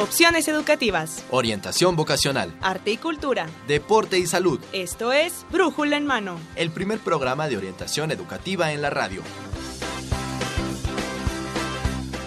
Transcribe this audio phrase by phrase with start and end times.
[0.00, 1.26] Opciones educativas.
[1.30, 2.56] Orientación vocacional.
[2.62, 3.46] Arte y cultura.
[3.68, 4.58] Deporte y salud.
[4.72, 6.40] Esto es Brújula en Mano.
[6.56, 9.20] El primer programa de orientación educativa en la radio.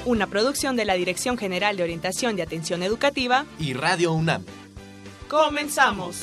[0.05, 4.45] Una producción de la Dirección General de Orientación y Atención Educativa y Radio UNAM.
[5.27, 6.17] Comenzamos.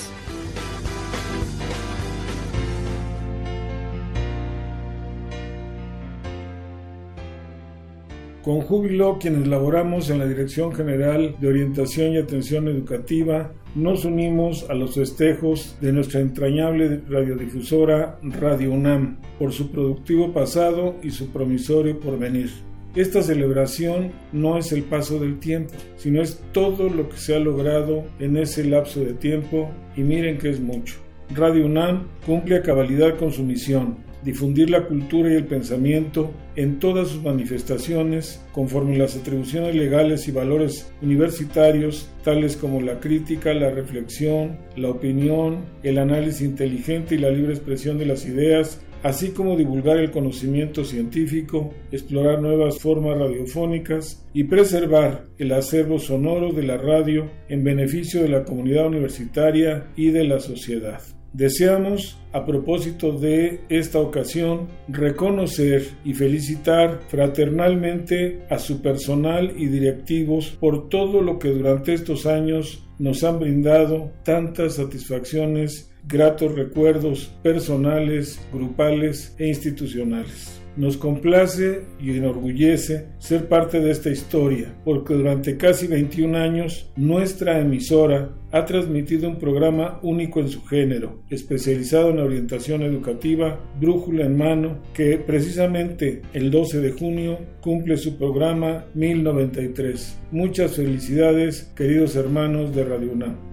[8.42, 14.64] Con júbilo, quienes laboramos en la Dirección General de Orientación y Atención Educativa, nos unimos
[14.70, 21.28] a los festejos de nuestra entrañable radiodifusora Radio UNAM por su productivo pasado y su
[21.28, 22.50] promisorio porvenir.
[22.94, 27.38] Esta celebración no es el paso del tiempo, sino es todo lo que se ha
[27.40, 30.96] logrado en ese lapso de tiempo y miren que es mucho.
[31.34, 36.78] Radio UNAM cumple a cabalidad con su misión, difundir la cultura y el pensamiento en
[36.78, 43.70] todas sus manifestaciones conforme las atribuciones legales y valores universitarios tales como la crítica, la
[43.70, 49.56] reflexión, la opinión, el análisis inteligente y la libre expresión de las ideas, así como
[49.56, 56.76] divulgar el conocimiento científico, explorar nuevas formas radiofónicas y preservar el acervo sonoro de la
[56.76, 61.00] radio en beneficio de la comunidad universitaria y de la sociedad.
[61.32, 70.56] Deseamos, a propósito de esta ocasión, reconocer y felicitar fraternalmente a su personal y directivos
[70.58, 78.40] por todo lo que durante estos años nos han brindado tantas satisfacciones, gratos recuerdos personales,
[78.52, 80.59] grupales e institucionales.
[80.76, 87.58] Nos complace y enorgullece ser parte de esta historia, porque durante casi 21 años nuestra
[87.60, 94.36] emisora ha transmitido un programa único en su género, especializado en orientación educativa, brújula en
[94.36, 100.18] mano, que precisamente el 12 de junio cumple su programa 1093.
[100.32, 103.49] Muchas felicidades, queridos hermanos de Radio UNAM.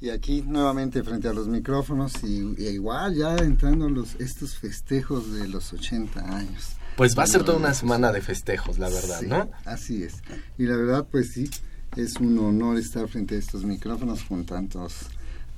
[0.00, 5.46] y aquí nuevamente frente a los micrófonos y, igual ya entrando los estos festejos de
[5.46, 6.76] los 80 años.
[6.96, 9.50] Pues va a ser toda una semana de festejos, la verdad, ¿no?
[9.64, 10.22] Así es.
[10.58, 11.48] Y la verdad, pues sí,
[11.96, 15.08] es un honor estar frente a estos micrófonos con tantos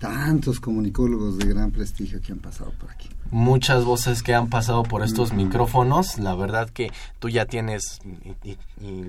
[0.03, 3.09] tantos comunicólogos de gran prestigio que han pasado por aquí.
[3.31, 6.19] Muchas voces que han pasado por estos micrófonos.
[6.19, 6.91] La verdad que
[7.21, 8.01] tú ya tienes,
[8.43, 8.57] y,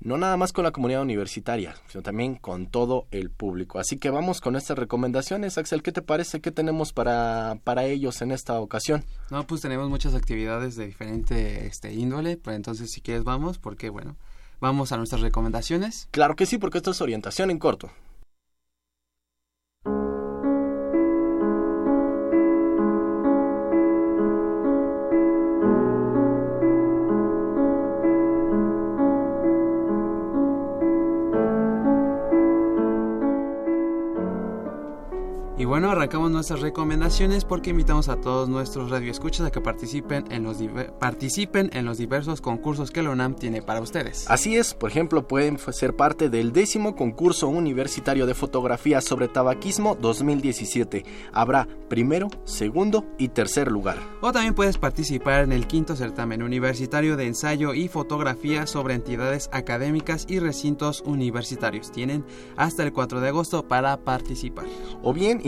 [0.04, 3.78] no nada más con la comunidad universitaria, sino también con todo el público.
[3.78, 5.58] Así que vamos con estas recomendaciones.
[5.58, 6.40] Axel, ¿qué te parece?
[6.40, 9.04] ¿Qué tenemos para, para ellos en esta ocasión?
[9.30, 13.88] No, pues tenemos muchas actividades de diferente este, índole, pues entonces si quieres vamos, porque
[13.88, 14.16] bueno,
[14.60, 16.08] vamos a nuestras recomendaciones.
[16.10, 17.90] Claro que sí, porque esto es orientación en corto.
[36.04, 40.58] Nuestras recomendaciones porque invitamos a todos nuestros radioescuchas a que participen en los,
[41.00, 44.26] participen en los diversos concursos que la UNAM tiene para ustedes.
[44.28, 49.94] Así es, por ejemplo, pueden ser parte del décimo concurso universitario de fotografía sobre tabaquismo
[49.94, 51.06] 2017.
[51.32, 53.96] Habrá primero, segundo y tercer lugar.
[54.20, 59.48] O también puedes participar en el quinto certamen universitario de ensayo y fotografía sobre entidades
[59.52, 61.90] académicas y recintos universitarios.
[61.90, 64.66] Tienen hasta el 4 de agosto para participar.
[65.02, 65.40] O bien,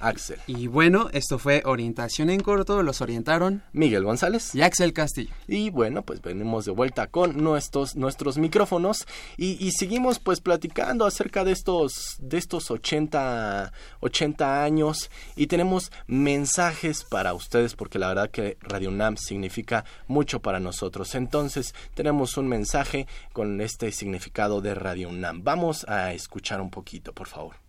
[0.00, 0.38] Axel.
[0.46, 4.54] Y bueno, esto fue Orientación en Corto, los orientaron Miguel González.
[4.54, 5.32] y Axel Castillo.
[5.46, 11.04] Y bueno, pues venimos de vuelta con nuestros, nuestros micrófonos y, y seguimos pues platicando
[11.04, 18.08] acerca de estos, de estos 80, 80 años y tenemos mensajes para ustedes porque la
[18.08, 21.14] verdad que Radio UNAM significa mucho para nosotros.
[21.14, 25.42] Entonces tenemos un mensaje con este significado de Radio UNAM.
[25.42, 27.67] Vamos a escuchar un poquito, por favor.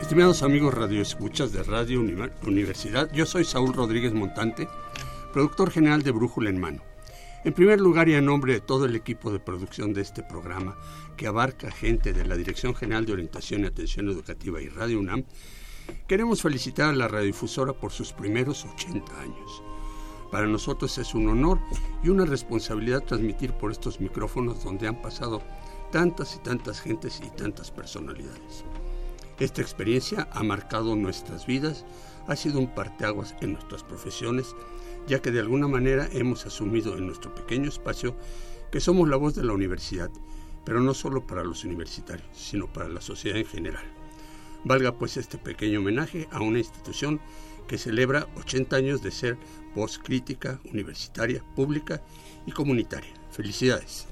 [0.00, 2.14] Estimados amigos radioescuchas de Radio Uni-
[2.46, 4.68] Universidad, yo soy Saúl Rodríguez Montante,
[5.32, 6.82] productor general de Brújula en Mano.
[7.42, 10.76] En primer lugar y en nombre de todo el equipo de producción de este programa,
[11.16, 15.24] que abarca gente de la Dirección General de Orientación y Atención Educativa y Radio UNAM,
[16.06, 19.62] queremos felicitar a la radiodifusora por sus primeros 80 años.
[20.30, 21.58] Para nosotros es un honor
[22.04, 25.40] y una responsabilidad transmitir por estos micrófonos donde han pasado
[25.90, 28.64] tantas y tantas gentes y tantas personalidades.
[29.38, 31.86] Esta experiencia ha marcado nuestras vidas,
[32.26, 34.54] ha sido un parteaguas en nuestras profesiones,
[35.06, 38.16] ya que de alguna manera hemos asumido en nuestro pequeño espacio
[38.70, 40.10] que somos la voz de la universidad,
[40.64, 43.84] pero no solo para los universitarios, sino para la sociedad en general.
[44.64, 47.20] Valga pues este pequeño homenaje a una institución
[47.66, 49.38] que celebra 80 años de ser
[49.74, 52.02] voz crítica, universitaria, pública
[52.46, 53.12] y comunitaria.
[53.30, 54.06] Felicidades.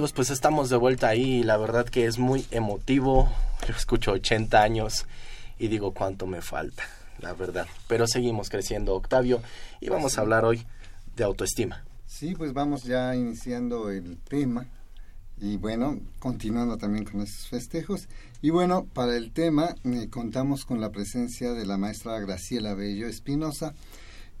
[0.00, 3.30] Amigos, pues estamos de vuelta ahí y la verdad que es muy emotivo.
[3.68, 5.04] Yo escucho 80 años
[5.58, 6.84] y digo cuánto me falta,
[7.18, 7.66] la verdad.
[7.86, 9.42] Pero seguimos creciendo, Octavio,
[9.78, 10.66] y vamos a hablar hoy
[11.16, 11.84] de autoestima.
[12.06, 14.64] Sí, pues vamos ya iniciando el tema
[15.38, 18.08] y bueno, continuando también con estos festejos.
[18.40, 23.06] Y bueno, para el tema eh, contamos con la presencia de la maestra Graciela Bello
[23.06, 23.74] Espinosa,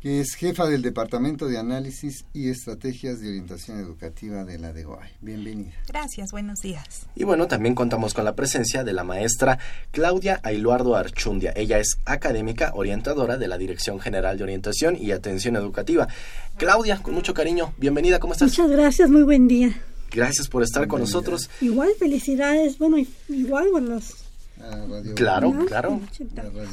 [0.00, 5.10] que es jefa del Departamento de Análisis y Estrategias de Orientación Educativa de la DEOAI.
[5.20, 5.72] Bienvenida.
[5.88, 7.06] Gracias, buenos días.
[7.14, 9.58] Y bueno, también contamos con la presencia de la maestra
[9.90, 11.52] Claudia Ailuardo Archundia.
[11.54, 16.08] Ella es académica orientadora de la Dirección General de Orientación y Atención Educativa.
[16.56, 18.48] Claudia, con mucho cariño, bienvenida, ¿cómo estás?
[18.50, 19.82] Muchas gracias, muy buen día.
[20.10, 21.50] Gracias por estar con nosotros.
[21.60, 22.96] Igual, felicidades, bueno,
[23.28, 24.14] igual, bueno, los,
[24.62, 25.66] Ah, radio- Claro, ¿no?
[25.66, 26.00] claro.
[26.10, 26.42] 80.
[26.42, 26.68] la radio-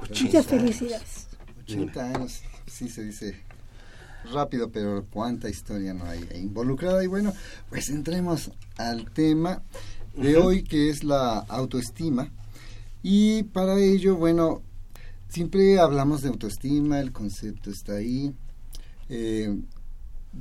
[0.00, 0.42] Muchas 80.
[0.44, 1.26] felicidades.
[1.64, 3.40] 80 años, sí se dice
[4.32, 7.02] rápido, pero cuánta historia no hay involucrada.
[7.02, 7.32] Y bueno,
[7.68, 9.62] pues entremos al tema
[10.16, 12.30] de hoy, que es la autoestima.
[13.02, 14.62] Y para ello, bueno,
[15.28, 18.34] siempre hablamos de autoestima, el concepto está ahí.
[19.08, 19.56] Eh,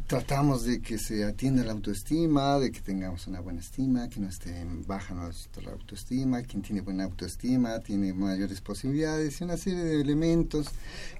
[0.07, 4.29] tratamos de que se atienda la autoestima, de que tengamos una buena estima, que no
[4.29, 9.83] esté en baja nuestra autoestima, quien tiene buena autoestima tiene mayores posibilidades y una serie
[9.83, 10.67] de elementos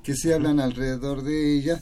[0.04, 1.82] que se hablan alrededor de ella.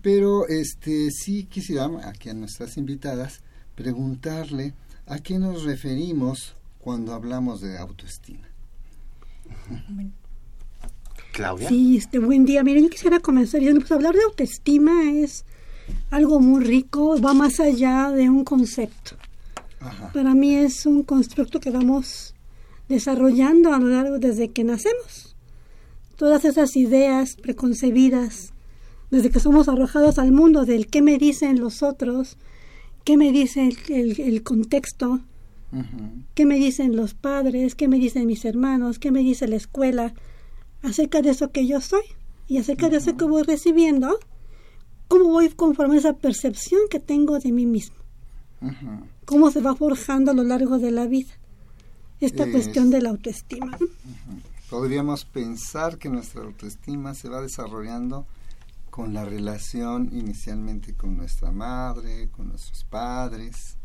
[0.00, 3.40] Pero este sí quisiera aquí a nuestras invitadas
[3.74, 4.74] preguntarle
[5.06, 8.48] a qué nos referimos cuando hablamos de autoestima.
[11.32, 11.68] Claudia.
[11.68, 12.62] Sí, este buen día.
[12.62, 15.44] Miren, yo quisiera comenzar diciendo, pues hablar de autoestima es
[16.10, 19.16] algo muy rico, va más allá de un concepto.
[19.80, 20.12] Ajá.
[20.12, 22.34] Para mí es un constructo que vamos
[22.88, 25.34] desarrollando a lo largo desde que nacemos.
[26.16, 28.52] Todas esas ideas preconcebidas,
[29.10, 32.36] desde que somos arrojados al mundo del qué me dicen los otros,
[33.04, 35.20] qué me dice el, el- el contexto,
[36.34, 40.12] qué me dicen los padres, qué me dicen mis hermanos, qué me dice la escuela
[40.82, 42.02] acerca de eso que yo soy
[42.46, 44.18] y acerca de eso que voy recibiendo,
[45.12, 47.96] cómo voy conforme esa percepción que tengo de mí mismo,
[49.26, 51.32] cómo se va forjando a lo largo de la vida.
[52.18, 53.76] esta cuestión de la autoestima.
[54.70, 58.26] Podríamos pensar que nuestra autoestima se va desarrollando
[58.88, 63.76] con la relación inicialmente con nuestra madre, con nuestros padres,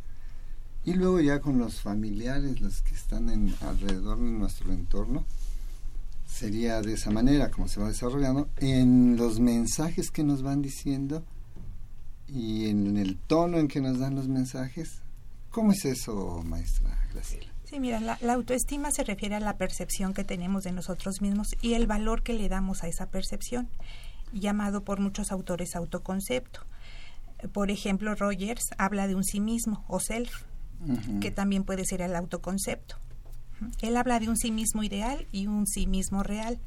[0.86, 5.26] y luego ya con los familiares, los que están en, alrededor de nuestro entorno.
[6.28, 11.24] Sería de esa manera como se va desarrollando en los mensajes que nos van diciendo
[12.28, 15.02] y en el tono en que nos dan los mensajes.
[15.50, 17.52] ¿Cómo es eso, maestra Graciela?
[17.64, 21.74] Sí, mira, la, autoestima se refiere a la percepción que tenemos de nosotros mismos y
[21.74, 23.68] el valor que le damos a esa percepción,
[24.32, 26.62] llamado por muchos autores autoconcepto.
[27.52, 30.44] Por ejemplo, Rogers habla de un sí mismo o self,
[31.20, 32.98] que también puede ser el autoconcepto.
[33.82, 36.60] Él habla de un sí mismo ideal y un sí mismo real.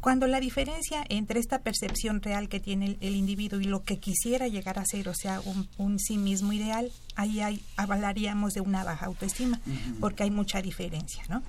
[0.00, 4.48] Cuando la diferencia entre esta percepción real que tiene el, individuo y lo que quisiera
[4.48, 5.40] llegar a ser, o sea,
[5.78, 9.60] un, sí mismo ideal, ahí hay, hablaríamos de una baja autoestima,
[10.00, 11.42] porque hay mucha diferencia, ¿no?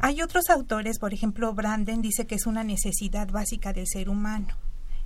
[0.00, 4.48] Hay otros autores, por ejemplo, Branden dice que es una necesidad básica del ser humano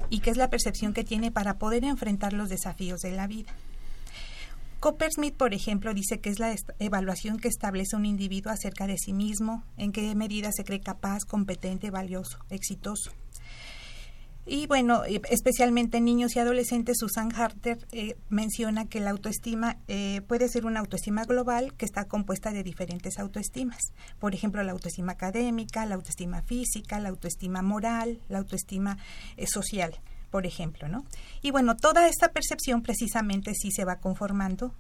[0.09, 3.53] y que es la percepción que tiene para poder enfrentar los desafíos de la vida.
[4.81, 9.13] Coppersmith, por ejemplo, dice que es la evaluación que establece un individuo acerca de sí
[9.13, 13.13] mismo, en qué medida se cree capaz, competente, valioso, exitoso.
[14.47, 20.23] Y bueno, especialmente en niños y adolescentes, Susan Harter eh, menciona que la autoestima eh,
[20.27, 23.93] puede ser una autoestima global que está compuesta de diferentes autoestimas.
[24.19, 28.97] Por ejemplo, la autoestima académica, la autoestima física, la autoestima moral, la autoestima
[29.37, 31.05] eh, social por ejemplo, ¿no?
[31.43, 34.75] Y bueno, toda esta percepción precisamente sí se va conformando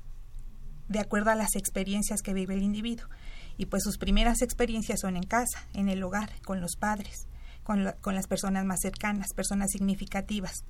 [0.89, 3.09] de acuerdo a las experiencias que vive el individuo.
[3.57, 7.27] Y pues sus primeras experiencias son en casa, en el hogar, con los padres,
[7.63, 10.65] con, con las personas más cercanas, personas significativas.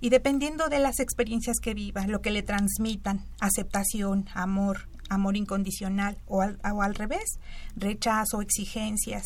[0.00, 6.18] Y dependiendo de las experiencias que viva, lo que le transmitan, aceptación, amor, amor incondicional
[6.26, 7.38] o al, o al revés,
[7.74, 9.24] rechazo, exigencias,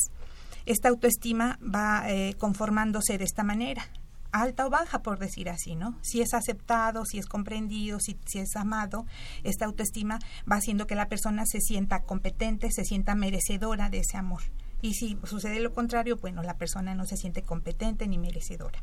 [0.65, 3.85] esta autoestima va eh, conformándose de esta manera
[4.33, 5.97] alta o baja, por decir así, ¿no?
[6.03, 9.07] Si es aceptado, si es comprendido, si, si es amado,
[9.45, 10.19] esta autoestima
[10.51, 14.43] va haciendo que la persona se sienta competente, se sienta merecedora de ese amor.
[14.81, 18.83] Y si sucede lo contrario, bueno, la persona no se siente competente ni merecedora.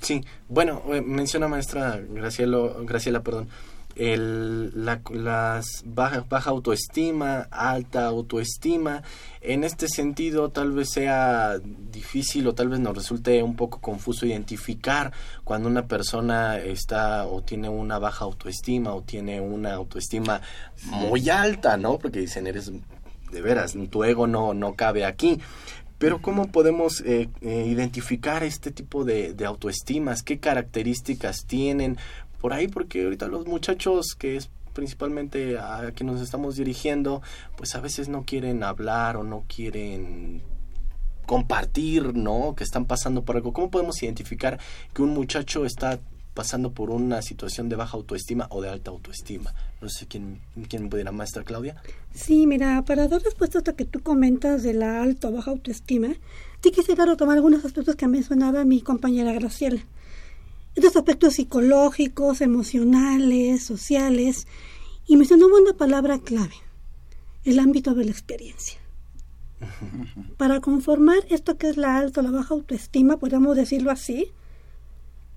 [0.00, 3.48] Sí, bueno, eh, menciona maestra Graciela, Graciela perdón,
[3.96, 9.02] el, la las baja, baja autoestima, alta autoestima.
[9.40, 14.26] En este sentido, tal vez sea difícil o tal vez nos resulte un poco confuso
[14.26, 15.12] identificar
[15.44, 20.40] cuando una persona está o tiene una baja autoestima o tiene una autoestima
[20.90, 21.98] muy alta, ¿no?
[21.98, 22.72] Porque dicen, eres
[23.30, 25.40] de veras, tu ego no, no cabe aquí.
[25.98, 30.22] Pero ¿cómo podemos eh, eh, identificar este tipo de, de, autoestimas?
[30.22, 31.96] ¿Qué características tienen?
[32.44, 37.22] Por ahí, porque ahorita los muchachos que es principalmente a quien nos estamos dirigiendo,
[37.56, 40.42] pues a veces no quieren hablar o no quieren
[41.24, 42.54] compartir, ¿no?
[42.54, 43.54] Que están pasando por algo.
[43.54, 44.60] ¿Cómo podemos identificar
[44.92, 46.00] que un muchacho está
[46.34, 49.54] pasando por una situación de baja autoestima o de alta autoestima?
[49.80, 51.76] No sé quién, quién pudiera, maestra Claudia.
[52.12, 55.50] Sí, mira, para dar respuesta a lo que tú comentas de la alta o baja
[55.50, 56.08] autoestima,
[56.62, 59.80] sí quisiera retomar algunos aspectos que mencionaba mi compañera Graciela
[60.74, 64.46] estos aspectos psicológicos, emocionales, sociales,
[65.06, 66.54] y mencionó una palabra clave,
[67.44, 68.78] el ámbito de la experiencia.
[70.36, 74.32] Para conformar esto que es la alta o la baja autoestima, podríamos decirlo así,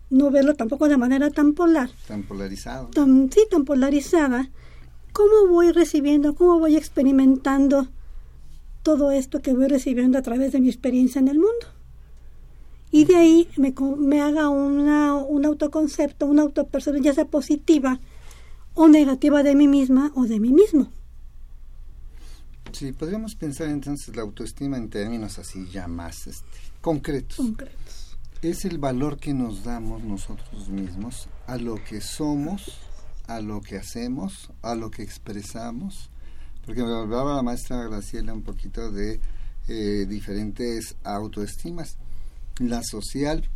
[0.09, 1.89] no verlo tampoco de manera tan polar.
[2.07, 2.89] Tan polarizado.
[3.31, 4.49] sí, tan polarizada.
[5.11, 7.87] ¿Cómo voy recibiendo, cómo voy experimentando
[8.83, 11.76] todo esto que voy recibiendo a través de mi experiencia en el mundo?
[12.91, 17.99] Y de ahí me, me haga una, un autoconcepto, una autopercepción, ya sea positiva
[18.73, 20.91] o negativa de mí misma o de mí mismo.
[22.71, 26.45] Sí, podríamos pensar entonces la autoestima en términos así ya más este,
[26.81, 27.37] concretos.
[27.37, 28.17] Concretos.
[28.41, 32.79] Es el valor que nos damos nosotros mismos a lo que somos,
[33.25, 36.11] a lo que hacemos, a lo que expresamos.
[36.65, 39.19] Porque me hablaba la maestra Graciela un poquito de
[39.67, 41.97] eh, diferentes autoestimas
[42.59, 43.49] la social,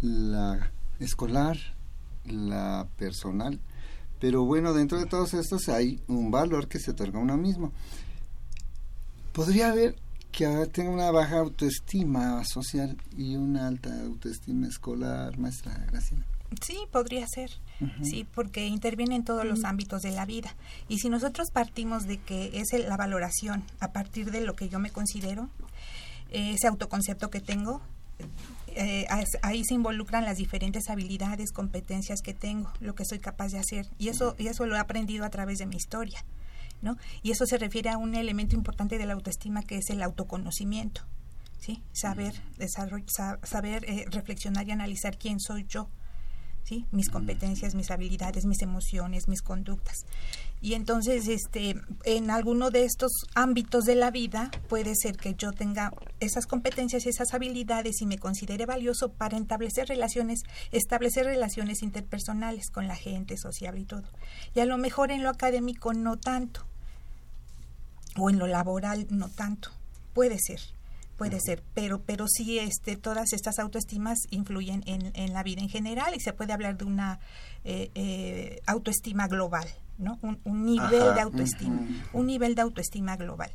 [0.00, 1.56] la escolar,
[2.24, 3.60] la personal.
[4.18, 7.72] Pero bueno, dentro de todos estos hay un valor que se otorga a uno mismo.
[9.32, 9.96] Podría haber
[10.32, 16.26] que tenga una baja autoestima social y una alta autoestima escolar, maestra Graciela.
[16.60, 17.50] Sí, podría ser.
[18.02, 20.54] Sí, porque interviene en todos los ámbitos de la vida.
[20.88, 24.78] Y si nosotros partimos de que es la valoración a partir de lo que yo
[24.78, 25.48] me considero,
[26.30, 27.80] ese autoconcepto que tengo,
[28.68, 29.06] eh,
[29.42, 33.86] ahí se involucran las diferentes habilidades, competencias que tengo, lo que soy capaz de hacer.
[33.98, 36.24] Y eso, y eso lo he aprendido a través de mi historia.
[36.82, 36.96] ¿no?
[37.22, 41.02] Y eso se refiere a un elemento importante de la autoestima que es el autoconocimiento,
[41.58, 41.82] ¿sí?
[41.92, 42.34] Saber,
[42.66, 45.90] saber eh, reflexionar y analizar quién soy yo,
[46.64, 46.86] ¿sí?
[46.92, 50.04] Mis competencias, mis habilidades, mis emociones, mis conductas.
[50.62, 55.52] Y entonces, este, en alguno de estos ámbitos de la vida puede ser que yo
[55.52, 62.70] tenga esas competencias, esas habilidades y me considere valioso para establecer relaciones, establecer relaciones interpersonales
[62.70, 64.04] con la gente, sociable y todo.
[64.54, 66.66] Y a lo mejor en lo académico no tanto,
[68.16, 69.70] o en lo laboral no tanto,
[70.12, 70.60] puede ser
[71.20, 75.68] puede ser, pero, pero sí este, todas estas autoestimas influyen en, en la vida en
[75.68, 77.20] general y se puede hablar de una
[77.62, 80.18] eh, eh, autoestima global, ¿no?
[80.22, 81.78] Un, nivel de autoestima,
[82.14, 83.50] un nivel de autoestima global,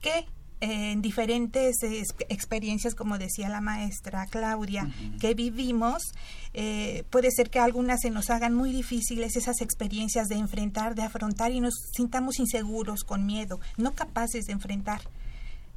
[0.00, 0.24] que
[0.60, 1.82] en diferentes
[2.30, 4.88] experiencias, como decía la maestra Claudia,
[5.20, 6.14] que vivimos,
[6.54, 11.02] eh, puede ser que algunas se nos hagan muy difíciles esas experiencias de enfrentar, de
[11.02, 15.02] afrontar y nos sintamos inseguros, con miedo, no capaces de enfrentar.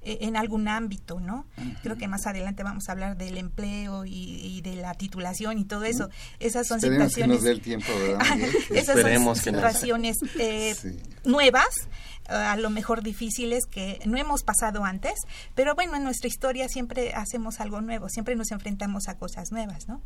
[0.05, 1.47] Eh, en algún ámbito, ¿no?
[1.81, 5.83] Creo que más adelante vamos a hablar del empleo y, de la titulación y todo
[5.83, 6.09] eso.
[6.39, 7.43] Esas son situaciones.
[8.69, 10.75] esas son situaciones eh,
[11.23, 11.87] nuevas
[12.27, 15.13] a lo mejor difíciles que no hemos pasado antes,
[15.53, 19.87] pero bueno, en nuestra historia siempre hacemos algo nuevo, siempre nos enfrentamos a cosas nuevas,
[19.87, 20.01] ¿no?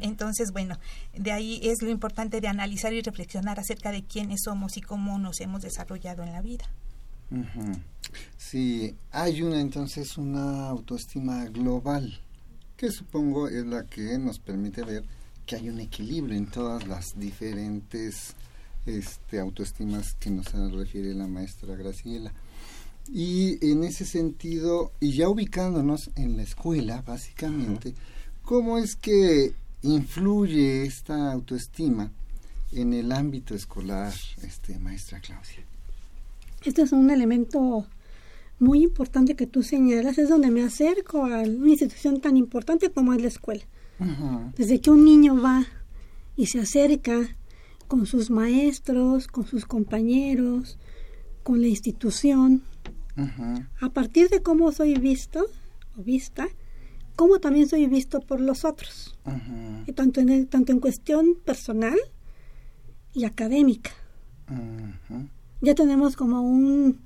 [0.00, 0.78] Entonces, bueno,
[1.14, 5.18] de ahí es lo importante de analizar y reflexionar acerca de quiénes somos y cómo
[5.18, 6.64] nos hemos desarrollado en la vida.
[8.36, 12.20] Sí, hay una entonces una autoestima global,
[12.76, 15.04] que supongo es la que nos permite ver
[15.46, 18.34] que hay un equilibrio en todas las diferentes
[18.86, 22.32] este, autoestimas que nos refiere la maestra Graciela.
[23.12, 27.94] Y en ese sentido, y ya ubicándonos en la escuela, básicamente,
[28.42, 32.10] ¿cómo es que influye esta autoestima
[32.72, 35.73] en el ámbito escolar, este, maestra Claudia?
[36.64, 37.86] Este es un elemento
[38.58, 43.12] muy importante que tú señalas, es donde me acerco a una institución tan importante como
[43.12, 43.64] es la escuela.
[44.56, 45.66] Desde que un niño va
[46.36, 47.36] y se acerca
[47.86, 50.78] con sus maestros, con sus compañeros,
[51.42, 52.62] con la institución,
[53.80, 55.46] a partir de cómo soy visto
[55.98, 56.48] o vista,
[57.14, 59.16] cómo también soy visto por los otros,
[59.86, 61.98] y tanto, en tanto en cuestión personal
[63.12, 63.90] y académica
[65.64, 67.00] ya tenemos como un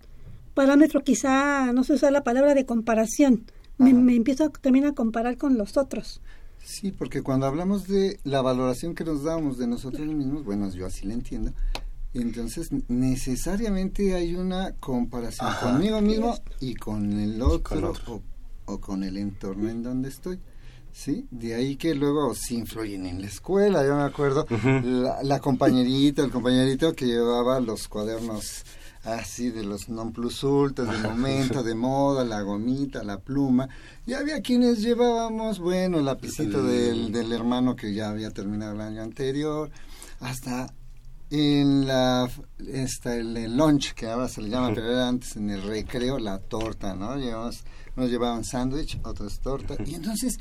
[0.55, 3.44] parámetro, quizá no se usa la palabra de comparación.
[3.79, 6.21] Me, empiezo también a comparar con los otros.
[6.64, 10.87] Sí, porque cuando hablamos de la valoración que nos damos de nosotros mismos, bueno, yo
[10.87, 11.53] así la entiendo,
[12.12, 17.94] entonces necesariamente hay una comparación conmigo mismo y con el otro,
[18.64, 20.40] O, con el entorno en donde estoy.
[20.92, 21.27] ¿Sí?
[21.31, 23.85] De ahí que luego sí influyen en la escuela.
[23.85, 24.46] Yo me acuerdo
[25.22, 28.64] la, compañerita, el compañerito que llevaba los cuadernos
[29.05, 33.68] así de los non plus ultras de momento, de moda, la gomita, la pluma.
[34.07, 38.81] Y había quienes llevábamos, bueno, el lapicito del, del hermano que ya había terminado el
[38.81, 39.70] año anterior,
[40.20, 40.72] hasta
[41.31, 45.62] en la esta, el, lunch que ahora se le llama pero era antes en el
[45.62, 47.64] recreo la torta no Llevamos,
[47.96, 50.38] nos llevaban sándwich otras tortas y entonces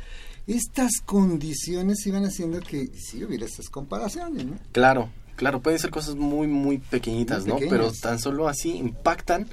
[0.48, 4.58] estas condiciones iban haciendo que sí hubiera estas comparaciones, ¿no?
[4.72, 7.58] Claro, claro, pueden ser cosas muy, muy pequeñitas, ¿no?
[7.58, 9.48] Pero tan solo así impactan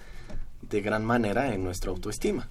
[0.62, 2.48] de gran manera en nuestra autoestima.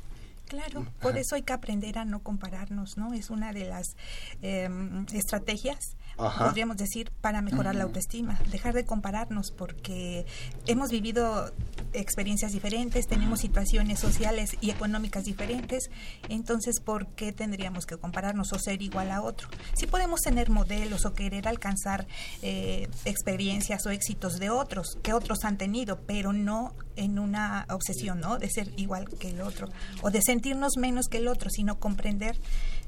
[0.47, 3.13] Claro, por eso hay que aprender a no compararnos, ¿no?
[3.13, 3.95] Es una de las
[4.41, 5.79] em, estrategias
[6.17, 8.39] podríamos decir, para mejorar la autoestima.
[8.51, 10.25] Dejar de compararnos porque
[10.67, 11.51] hemos vivido
[11.93, 15.89] experiencias diferentes, tenemos situaciones sociales y económicas diferentes,
[16.29, 19.47] entonces, ¿por qué tendríamos que compararnos o ser igual a otro?
[19.73, 22.07] Sí podemos tener modelos o querer alcanzar
[22.41, 28.19] eh, experiencias o éxitos de otros, que otros han tenido, pero no en una obsesión,
[28.19, 28.37] ¿no?
[28.37, 29.69] De ser igual que el otro
[30.01, 32.37] o de sentirnos menos que el otro, sino comprender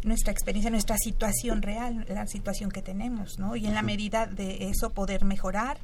[0.04, 3.56] nuestra experiencia, nuestra situación real, la situación que tenemos, ¿no?
[3.56, 5.78] Y en la medida de eso poder mejorar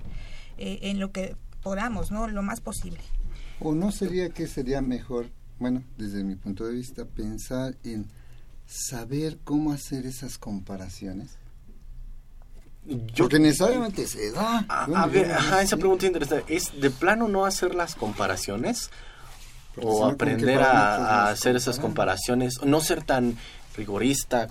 [0.58, 2.28] eh, en lo que podamos, ¿no?
[2.28, 3.00] Lo más posible.
[3.60, 8.08] ¿O no sería que sería mejor, bueno, desde mi punto de vista, pensar en
[8.66, 11.38] saber cómo hacer esas comparaciones?
[12.86, 14.66] Yo, Porque necesariamente se da.
[14.68, 16.56] A, ver, ajá, esa pregunta interesante.
[16.56, 18.90] ¿Es de plano no hacer las comparaciones?
[19.82, 23.38] o aprender a, hacer esas comparaciones, no ser tan
[23.76, 24.48] rigorista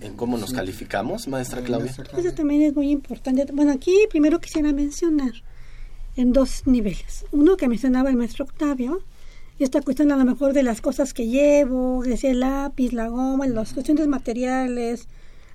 [0.00, 1.94] en cómo nos calificamos, maestra Claudia?
[2.16, 3.46] Eso también es muy importante.
[3.52, 5.32] Bueno, aquí primero quisiera mencionar
[6.16, 7.24] en dos niveles.
[7.32, 9.02] Uno que mencionaba el maestro Octavio,
[9.58, 13.08] y esta cuestión a lo mejor de las cosas que llevo, decía el lápiz, la
[13.08, 15.06] goma, las cuestiones materiales,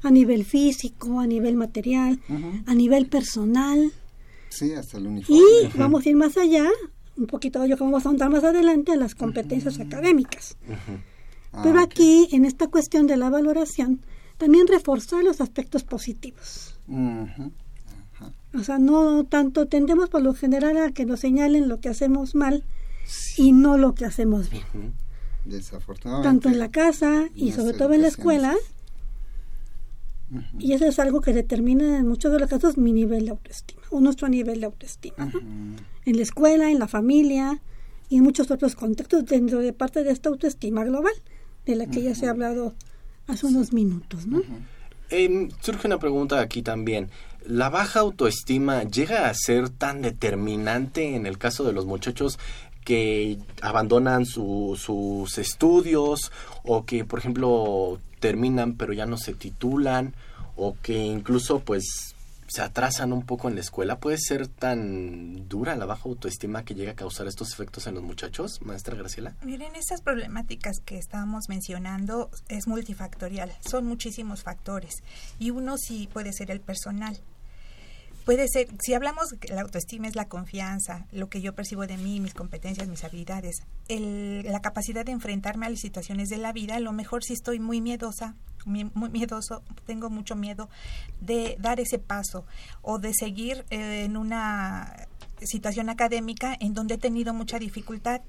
[0.01, 2.19] a nivel físico, a nivel material,
[2.65, 3.91] a nivel personal.
[4.49, 5.41] Sí, hasta el uniforme.
[5.41, 6.65] Y vamos a ir más allá,
[7.17, 10.55] un poquito, yo como vamos a andar más adelante, a las competencias académicas.
[11.51, 14.01] Ah, Pero aquí, en esta cuestión de la valoración,
[14.38, 16.77] también reforzar los aspectos positivos.
[18.53, 22.35] O sea, no tanto tendemos por lo general a que nos señalen lo que hacemos
[22.35, 22.63] mal
[23.38, 24.63] y no lo que hacemos bien.
[25.45, 26.29] Desafortunadamente.
[26.29, 28.55] Tanto en la casa y sobre todo en la escuela.
[30.59, 33.81] Y eso es algo que determina en muchos de los casos mi nivel de autoestima
[33.89, 35.25] o nuestro nivel de autoestima.
[35.25, 35.39] ¿no?
[36.05, 37.62] En la escuela, en la familia
[38.09, 41.13] y en muchos otros contextos dentro de parte de esta autoestima global
[41.65, 42.74] de la que ya se ha hablado
[43.28, 44.26] hace unos minutos.
[44.26, 44.41] ¿no?
[45.10, 47.10] Em, surge una pregunta aquí también.
[47.45, 52.38] ¿La baja autoestima llega a ser tan determinante en el caso de los muchachos
[52.86, 56.32] que abandonan su- sus estudios
[56.63, 60.13] o que, por ejemplo, terminan pero ya no se titulan
[60.56, 62.15] o que incluso pues
[62.49, 63.99] se atrasan un poco en la escuela?
[63.99, 68.03] ¿Puede ser tan dura la baja autoestima que llega a causar estos efectos en los
[68.03, 69.35] muchachos, maestra Graciela?
[69.43, 75.03] Miren, estas problemáticas que estábamos mencionando es multifactorial, son muchísimos factores
[75.38, 77.19] y uno sí puede ser el personal.
[78.30, 82.20] Puede ser, si hablamos la autoestima es la confianza, lo que yo percibo de mí,
[82.20, 86.76] mis competencias, mis habilidades, el- la capacidad de enfrentarme a las situaciones de la vida,
[86.76, 90.70] a lo mejor si estoy muy miedosa, muy, muy miedoso, tengo mucho miedo
[91.22, 92.46] de dar ese paso
[92.84, 95.08] o de seguir eh, en una
[95.42, 98.22] situación académica en donde he tenido mucha dificultad.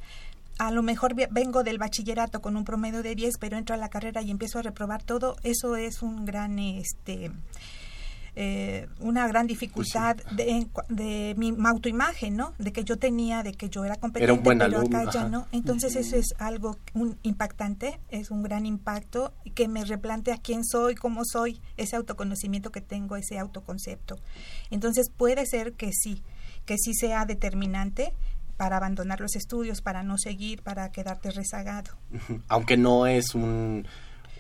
[0.59, 3.79] A lo mejor ve- vengo del bachillerato con un promedio de 10, pero entro a
[3.79, 5.37] la carrera y empiezo a reprobar todo.
[5.43, 7.31] Eso es un gran, este,
[8.37, 12.55] eh, una gran dificultad de, en cua- de mi autoimagen, ¿no?
[12.59, 15.47] De que yo tenía, de que yo era competente, buen pero alumno, acá ya no.
[15.53, 20.95] Entonces eso es algo un impactante, es un gran impacto que me replantea quién soy,
[20.95, 24.19] cómo soy, ese autoconocimiento que tengo, ese autoconcepto.
[24.71, 26.23] Entonces puede ser que sí,
[26.67, 28.13] que sí sea determinante
[28.57, 31.93] para abandonar los estudios, para no seguir, para quedarte rezagado.
[32.49, 33.87] Aunque no es un,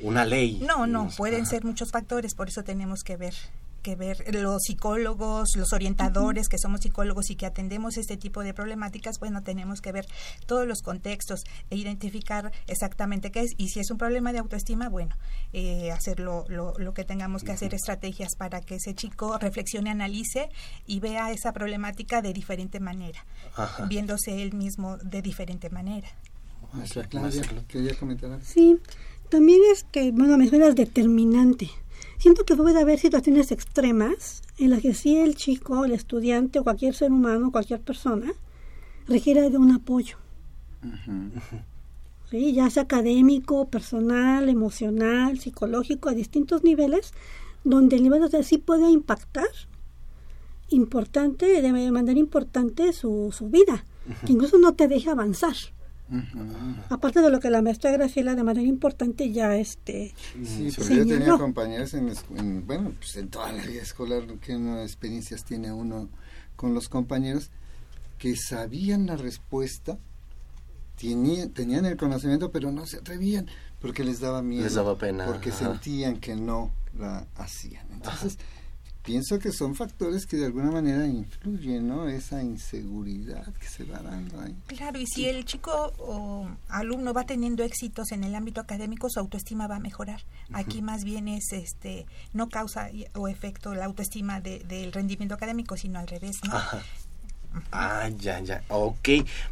[0.03, 0.63] una ley.
[0.67, 3.35] No, no, pueden ser muchos factores, por eso tenemos que ver
[3.81, 8.55] que ver los psicólogos, los orientadores que somos psicólogos y que atendemos este tipo de
[8.55, 10.07] problemáticas, bueno, tenemos que ver
[10.47, 14.89] todos los contextos e identificar exactamente qué es y si es un problema de autoestima,
[14.89, 15.17] bueno,
[15.53, 19.91] eh, hacer lo, lo, lo que tengamos que hacer, estrategias para que ese chico reflexione,
[19.91, 20.49] analice
[20.87, 23.25] y vea esa problemática de diferente manera,
[23.57, 23.87] Ajá.
[23.87, 26.09] viéndose él mismo de diferente manera.
[26.73, 28.45] Maestra Claudia, ¿quería comentar algo?
[28.45, 28.79] Sí,
[29.29, 31.71] también es que, bueno, me suena determinante.
[32.21, 36.65] Siento que puede haber situaciones extremas en las que sí el chico, el estudiante o
[36.65, 38.31] cualquier ser humano, cualquier persona,
[39.09, 40.19] requiere de un apoyo.
[42.31, 42.53] ¿sí?
[42.53, 47.15] Ya sea académico, personal, emocional, psicológico, a distintos niveles,
[47.65, 49.49] donde el nivel de sí puede impactar
[50.69, 53.87] importante, de manera importante su, su vida,
[54.27, 55.57] que incluso no te deja avanzar.
[56.89, 61.07] Aparte de lo que la maestra Graciela de manera importante ya este Sí, porque yo
[61.07, 66.09] tenía compañeros en, bueno, pues en toda la vida escolar, que no experiencias tiene uno
[66.57, 67.51] con los compañeros,
[68.19, 69.99] que sabían la respuesta,
[71.01, 73.47] tenían, tenían el conocimiento, pero no se atrevían,
[73.81, 74.65] porque les daba miedo.
[74.65, 75.71] Les daba pena, Porque ajá.
[75.71, 77.87] sentían que no la hacían.
[77.93, 78.37] Entonces,
[79.03, 82.09] pienso que son factores que de alguna manera influyen, ¿no?
[82.09, 84.55] Esa inseguridad que se va dando ahí.
[84.67, 89.19] Claro, y si el chico o alumno va teniendo éxitos en el ámbito académico, su
[89.21, 90.21] autoestima va a mejorar.
[90.53, 95.77] Aquí más bien es, este, no causa o efecto la autoestima de- del rendimiento académico,
[95.77, 96.55] sino al revés, ¿no?
[96.57, 96.83] Ajá.
[97.73, 98.63] Ah, ya, ya.
[98.69, 99.09] Ok,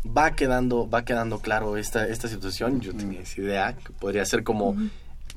[0.07, 2.81] va quedando, va quedando claro esta, esta situación.
[2.81, 4.77] Yo tenía esa idea que podría ser como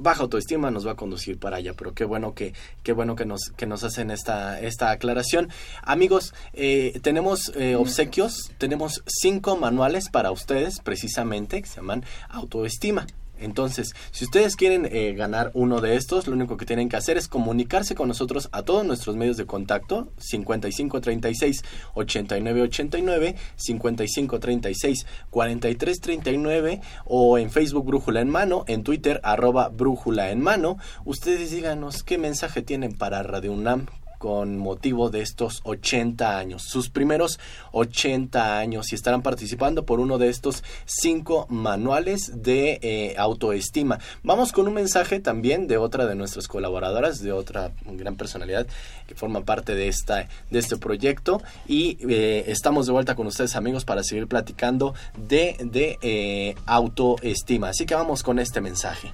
[0.02, 3.26] baja autoestima nos va a conducir para allá, pero qué bueno que, qué bueno que
[3.26, 5.50] nos, que nos hacen esta, esta aclaración.
[5.84, 13.06] Amigos, eh, tenemos eh, obsequios, tenemos cinco manuales para ustedes, precisamente, que se llaman autoestima.
[13.42, 17.18] Entonces, si ustedes quieren eh, ganar uno de estos, lo único que tienen que hacer
[17.18, 27.38] es comunicarse con nosotros a todos nuestros medios de contacto, 5536 8989, 5536 4339 o
[27.38, 30.78] en Facebook Brújula en Mano, en Twitter arroba Brújula en Mano.
[31.06, 33.88] Ustedes díganos qué mensaje tienen para Radio UNAM
[34.22, 37.40] con motivo de estos 80 años, sus primeros
[37.72, 43.98] 80 años y estarán participando por uno de estos cinco manuales de eh, autoestima.
[44.22, 48.68] Vamos con un mensaje también de otra de nuestras colaboradoras, de otra gran personalidad
[49.08, 53.56] que forma parte de esta de este proyecto y eh, estamos de vuelta con ustedes
[53.56, 57.70] amigos para seguir platicando de, de eh, autoestima.
[57.70, 59.12] Así que vamos con este mensaje.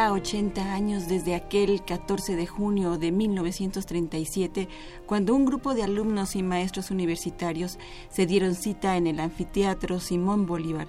[0.00, 4.66] Ya 80 años desde aquel 14 de junio de 1937,
[5.04, 10.46] cuando un grupo de alumnos y maestros universitarios se dieron cita en el anfiteatro Simón
[10.46, 10.88] Bolívar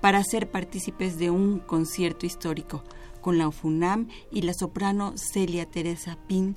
[0.00, 2.84] para ser partícipes de un concierto histórico
[3.20, 6.56] con la UFUNAM y la soprano Celia Teresa Pin,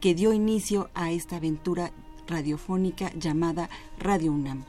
[0.00, 1.92] que dio inicio a esta aventura
[2.26, 4.64] radiofónica llamada Radio UNAM.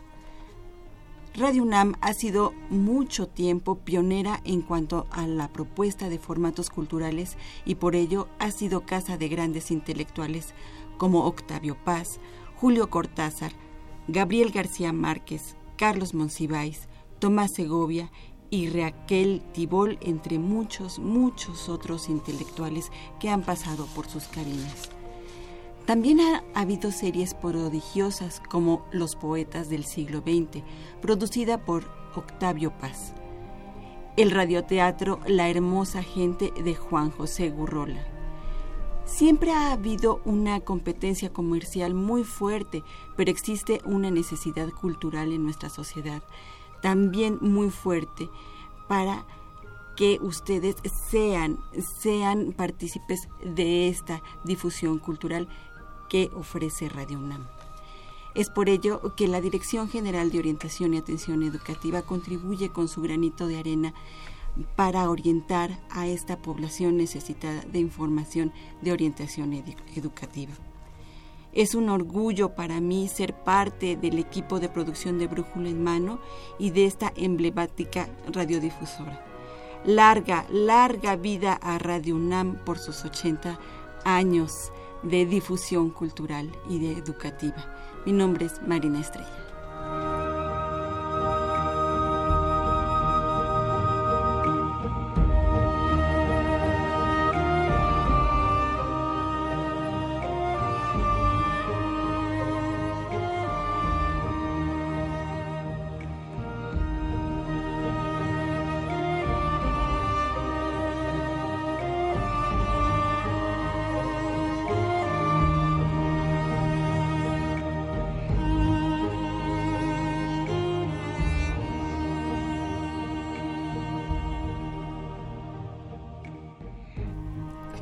[1.35, 7.37] Radio UNAM ha sido mucho tiempo pionera en cuanto a la propuesta de formatos culturales
[7.65, 10.53] y por ello ha sido casa de grandes intelectuales
[10.99, 12.19] como Octavio Paz,
[12.55, 13.51] Julio Cortázar,
[14.07, 18.11] Gabriel García Márquez, Carlos Monsiváis, Tomás Segovia
[18.51, 24.91] y Raquel Tibol, entre muchos, muchos otros intelectuales que han pasado por sus cabinas.
[25.85, 30.63] También ha habido series prodigiosas como Los Poetas del siglo XX,
[31.01, 31.83] producida por
[32.15, 33.13] Octavio Paz.
[34.15, 38.01] El radioteatro La Hermosa Gente de Juan José Gurrola.
[39.03, 42.81] Siempre ha habido una competencia comercial muy fuerte,
[43.17, 46.23] pero existe una necesidad cultural en nuestra sociedad,
[46.81, 48.29] también muy fuerte,
[48.87, 49.25] para
[49.95, 50.77] que ustedes
[51.09, 51.59] sean,
[51.99, 55.47] sean partícipes de esta difusión cultural
[56.13, 57.47] que ofrece Radio UNAM.
[58.35, 63.01] Es por ello que la Dirección General de Orientación y Atención Educativa contribuye con su
[63.01, 63.95] granito de arena
[64.75, 69.53] para orientar a esta población necesitada de información de orientación
[69.95, 70.53] educativa.
[71.51, 76.19] Es un orgullo para mí ser parte del equipo de producción de Brújula en Mano
[76.59, 79.25] y de esta emblemática radiodifusora.
[79.83, 83.59] Larga, larga vida a Radio UNAM por sus 80
[84.05, 84.71] años
[85.03, 88.01] de difusión cultural y de educativa.
[88.05, 89.42] Mi nombre es Marina Estrella.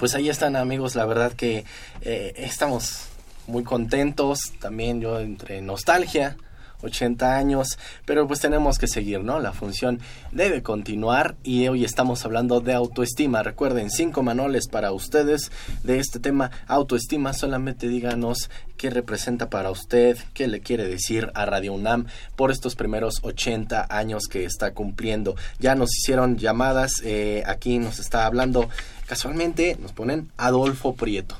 [0.02, 1.64] Pues ahí están amigos, la verdad que
[2.02, 3.04] eh, estamos
[3.46, 6.38] muy contentos, también yo entre nostalgia,
[6.82, 9.40] 80 años, pero pues tenemos que seguir, ¿no?
[9.40, 10.00] La función
[10.32, 13.44] debe continuar y hoy estamos hablando de autoestima.
[13.44, 15.52] Recuerden, cinco manuales para ustedes
[15.84, 17.34] de este tema autoestima.
[17.34, 22.76] Solamente díganos qué representa para usted, qué le quiere decir a Radio UNAM por estos
[22.76, 25.36] primeros 80 años que está cumpliendo.
[25.60, 28.70] Ya nos hicieron llamadas, eh, aquí nos está hablando
[29.12, 31.36] casualmente nos ponen Adolfo Prieto.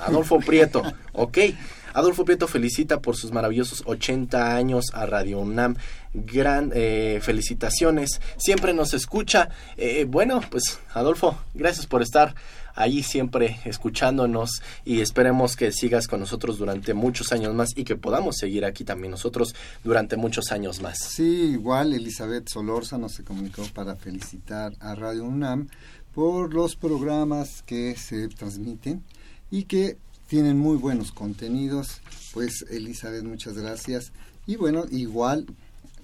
[0.00, 1.38] Adolfo Prieto, ok.
[1.94, 5.76] Adolfo Prieto felicita por sus maravillosos 80 años a Radio UNAM.
[6.12, 8.20] Gran eh, felicitaciones.
[8.36, 9.48] Siempre nos escucha.
[9.76, 12.34] Eh, bueno, pues Adolfo, gracias por estar
[12.74, 17.96] allí siempre escuchándonos y esperemos que sigas con nosotros durante muchos años más y que
[17.96, 20.98] podamos seguir aquí también nosotros durante muchos años más.
[20.98, 25.68] Sí, igual Elizabeth Solorza se comunicó para felicitar a Radio UNAM
[26.12, 29.04] por los programas que se transmiten
[29.50, 32.00] y que tienen muy buenos contenidos.
[32.32, 34.12] Pues Elizabeth, muchas gracias.
[34.46, 35.46] Y bueno, igual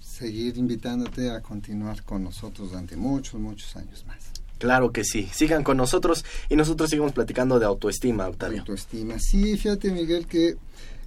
[0.01, 4.19] seguir invitándote a continuar con nosotros durante muchos, muchos años más.
[4.59, 5.29] Claro que sí.
[5.33, 8.61] Sigan con nosotros y nosotros seguimos platicando de autoestima, Octavio.
[8.61, 9.19] Autoestima.
[9.19, 10.57] Sí, fíjate, Miguel, que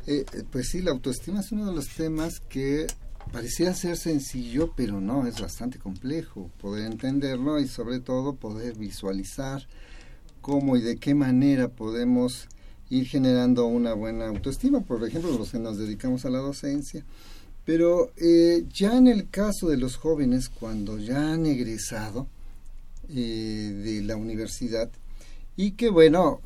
[0.07, 2.87] eh, pues sí, la autoestima es uno de los temas que
[3.31, 9.65] parecía ser sencillo, pero no, es bastante complejo poder entenderlo y sobre todo poder visualizar
[10.41, 12.49] cómo y de qué manera podemos
[12.93, 17.03] ir generando una buena autoestima, por ejemplo, los que nos dedicamos a la docencia.
[17.65, 22.27] Pero eh, ya en el caso de los jóvenes, cuando ya han egresado
[23.09, 24.91] eh, de la universidad,
[25.55, 26.41] y que bueno,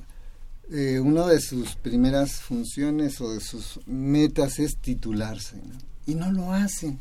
[0.72, 5.58] eh, una de sus primeras funciones o de sus metas es titularse,
[6.06, 7.00] y no lo hacen.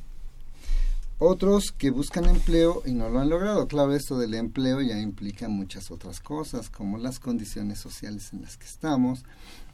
[1.19, 3.67] Otros que buscan empleo y no lo han logrado.
[3.69, 8.59] Claro, esto del empleo ya implica muchas otras cosas, como las condiciones sociales en las
[8.59, 9.25] que estamos,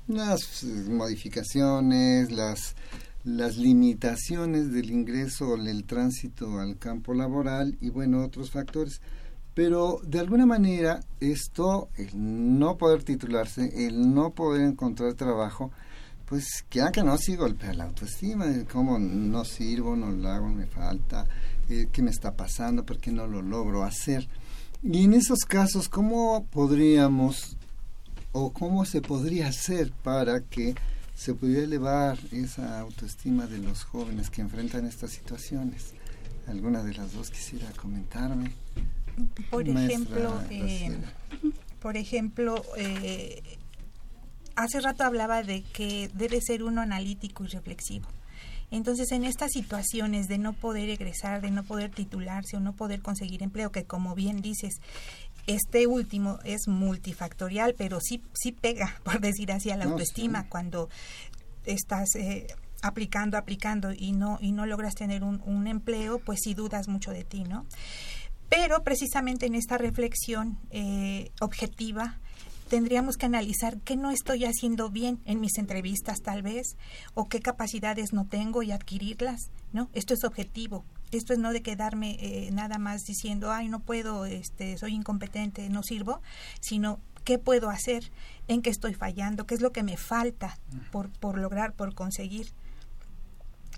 [0.06, 2.76] las eh, modificaciones, las,
[3.24, 9.00] las limitaciones del ingreso el tránsito al campo laboral y bueno, otros factores.
[9.54, 15.72] Pero de alguna manera esto, el no poder titularse, el no poder encontrar trabajo,
[16.32, 20.48] pues que que no, sí golpea la autoestima, de cómo no sirvo, no lo hago,
[20.48, 21.26] me falta,
[21.68, 24.26] eh, qué me está pasando, por qué no lo logro hacer.
[24.82, 27.58] Y en esos casos, ¿cómo podríamos
[28.32, 30.74] o cómo se podría hacer para que
[31.14, 35.92] se pudiera elevar esa autoestima de los jóvenes que enfrentan estas situaciones?
[36.46, 38.52] ¿Alguna de las dos quisiera comentarme?
[39.50, 40.96] Por ejemplo, eh,
[41.78, 43.58] por ejemplo, eh,
[44.62, 48.08] hace rato hablaba de que debe ser uno analítico y reflexivo.
[48.70, 53.02] Entonces, en estas situaciones de no poder egresar, de no poder titularse o no poder
[53.02, 54.80] conseguir empleo, que como bien dices,
[55.46, 60.88] este último es multifactorial, pero sí, sí pega, por decir así, a la autoestima cuando
[61.66, 62.46] estás eh,
[62.82, 67.10] aplicando, aplicando y no, y no logras tener un, un empleo, pues sí dudas mucho
[67.10, 67.66] de ti, ¿no?
[68.48, 72.18] Pero precisamente en esta reflexión eh, objetiva,
[72.72, 76.78] tendríamos que analizar qué no estoy haciendo bien en mis entrevistas tal vez
[77.12, 79.90] o qué capacidades no tengo y adquirirlas, ¿no?
[79.92, 80.82] Esto es objetivo.
[81.10, 85.68] Esto es no de quedarme eh, nada más diciendo, ay, no puedo, este, soy incompetente,
[85.68, 86.22] no sirvo,
[86.60, 88.10] sino qué puedo hacer,
[88.48, 90.58] en qué estoy fallando, qué es lo que me falta
[90.90, 92.54] por, por lograr, por conseguir.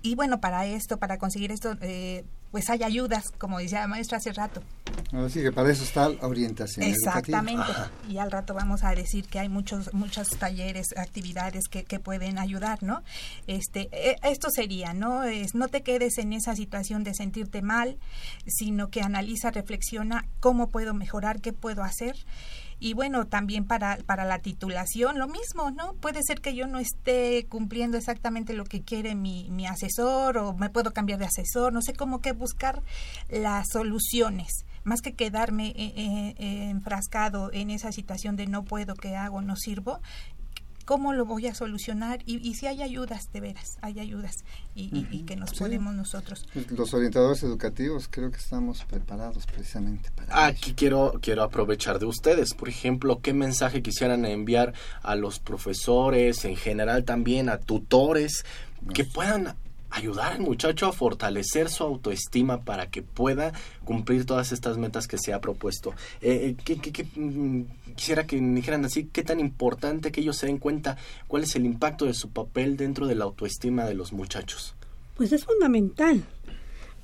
[0.03, 2.23] Y bueno, para esto, para conseguir esto, eh,
[2.55, 4.61] pues hay ayudas, como decía la maestra hace rato.
[5.11, 6.85] Así que para eso está la orientación.
[6.85, 7.69] Exactamente.
[8.07, 12.39] Y al rato vamos a decir que hay muchos muchos talleres, actividades que, que pueden
[12.39, 13.03] ayudar, ¿no?
[13.47, 15.25] Este, e, esto sería, ¿no?
[15.25, 17.97] Es, no te quedes en esa situación de sentirte mal,
[18.47, 22.15] sino que analiza, reflexiona cómo puedo mejorar, qué puedo hacer
[22.85, 25.95] y bueno, también para, para la titulación, lo mismo, ¿no?
[25.95, 30.53] Puede ser que yo no esté cumpliendo exactamente lo que quiere mi, mi asesor o
[30.53, 32.83] me puedo cambiar de asesor, no sé cómo que buscar
[33.27, 39.15] las soluciones, más que quedarme eh, eh, enfrascado en esa situación de no puedo, qué
[39.15, 39.99] hago, no sirvo,
[40.85, 44.35] cómo lo voy a solucionar y, si hay ayudas, de veras, hay ayudas
[44.75, 46.45] y, que nos podemos nosotros.
[46.53, 52.05] Pues los orientadores educativos creo que estamos preparados precisamente para Aquí quiero, quiero aprovechar de
[52.05, 58.45] ustedes, por ejemplo, qué mensaje quisieran enviar a los profesores, en general también a tutores,
[58.93, 59.55] que puedan
[59.95, 63.53] ayudar al muchacho a fortalecer su autoestima para que pueda
[63.85, 65.93] cumplir todas estas metas que se ha propuesto.
[66.21, 67.61] Eh, eh mm,
[67.95, 71.55] quisiera que me dijeran así, qué tan importante que ellos se den cuenta cuál es
[71.55, 74.75] el impacto de su papel dentro de la autoestima de los muchachos.
[75.15, 76.25] Pues es fundamental.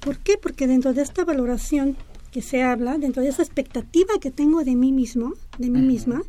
[0.02, 0.38] ¿Por qué?
[0.38, 1.96] Porque dentro de esta valoración
[2.32, 6.24] que se habla, dentro de esa expectativa que tengo de mí mismo, de mí misma,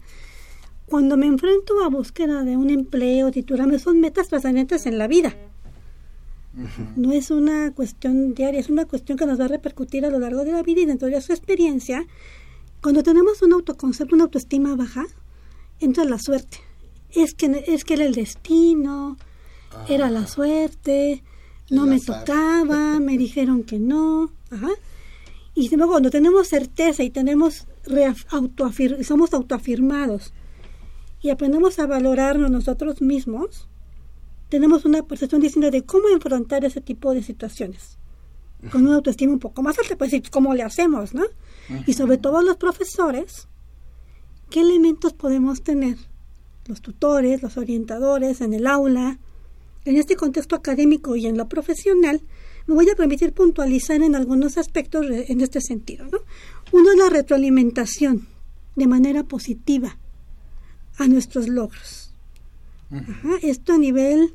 [0.86, 5.34] cuando me enfrento a búsqueda de un empleo, titularme, son metas trascendentes en la vida.
[6.96, 10.18] No es una cuestión diaria, es una cuestión que nos va a repercutir a lo
[10.18, 12.06] largo de la vida y dentro de su experiencia,
[12.82, 15.06] cuando tenemos un autoconcepto, una autoestima baja,
[15.80, 16.58] entra la suerte.
[17.10, 19.16] Es que, es que era el destino,
[19.88, 21.22] era la suerte,
[21.70, 24.30] no me tocaba, me dijeron que no.
[25.54, 27.66] Y luego cuando tenemos certeza y tenemos
[28.30, 30.32] autoafir somos autoafirmados
[31.20, 33.68] y aprendemos a valorarnos nosotros mismos,
[34.52, 37.96] tenemos una percepción distinta de cómo enfrentar ese tipo de situaciones.
[38.70, 41.24] Con una autoestima un poco más alta, pues decir, ¿cómo le hacemos, no?
[41.86, 43.48] Y sobre todo los profesores,
[44.50, 45.96] ¿qué elementos podemos tener?
[46.66, 49.18] Los tutores, los orientadores en el aula,
[49.86, 52.20] en este contexto académico y en lo profesional,
[52.66, 56.04] me voy a permitir puntualizar en algunos aspectos en este sentido.
[56.12, 56.18] ¿no?
[56.72, 58.28] Uno es la retroalimentación
[58.76, 59.96] de manera positiva
[60.98, 62.12] a nuestros logros.
[63.40, 64.34] esto a nivel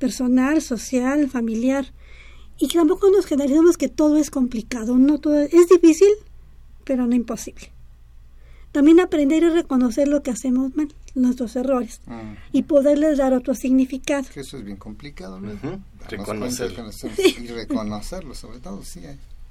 [0.00, 1.86] personal, social, familiar.
[2.58, 6.10] Y que tampoco nos generalizamos que todo es complicado, no todo es difícil,
[6.84, 7.70] pero no imposible.
[8.72, 12.34] También aprender y reconocer lo que hacemos mal, nuestros errores, ah.
[12.52, 14.26] y poderles dar otro significado.
[14.34, 15.50] eso es bien complicado, ¿no?
[16.08, 16.90] Reconocerlo.
[17.18, 19.00] Y reconocerlo, sobre todo, sí.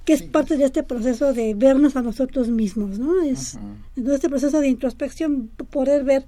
[0.06, 3.22] que es parte de este proceso de vernos a nosotros mismos, ¿no?
[3.22, 3.56] Es
[3.96, 6.26] en este proceso de introspección poder ver,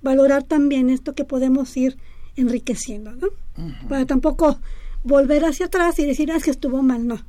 [0.00, 1.98] valorar también esto que podemos ir
[2.40, 3.28] enriqueciendo, ¿no?
[3.88, 4.58] Para tampoco
[5.04, 7.24] volver hacia atrás y decir, ah, es que estuvo mal, no.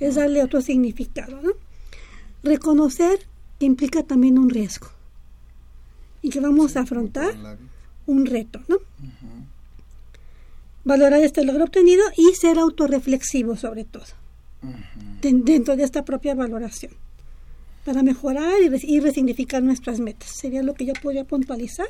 [0.00, 1.52] Es darle otro significado, ¿no?
[2.42, 3.20] Reconocer
[3.58, 4.88] que implica también un riesgo
[6.22, 7.34] y que vamos a afrontar
[8.06, 8.78] un reto, ¿no?
[10.84, 14.04] Valorar este logro obtenido y ser autorreflexivo sobre todo,
[15.20, 16.92] dentro de esta propia valoración,
[17.84, 20.30] para mejorar y, y resignificar nuestras metas.
[20.30, 21.88] Sería lo que yo podría puntualizar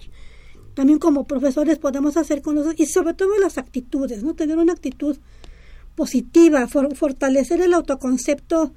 [0.75, 4.35] también como profesores podemos hacer con nosotros y sobre todo las actitudes, ¿no?
[4.35, 5.16] Tener una actitud
[5.95, 8.73] positiva, fortalecer el autoconcepto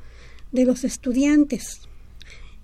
[0.51, 1.81] de los estudiantes,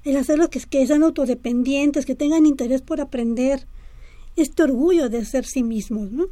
[0.04, 3.66] el hacerlos que, que sean autodependientes, que tengan interés por aprender,
[4.36, 6.28] este orgullo de ser sí mismos, ¿no?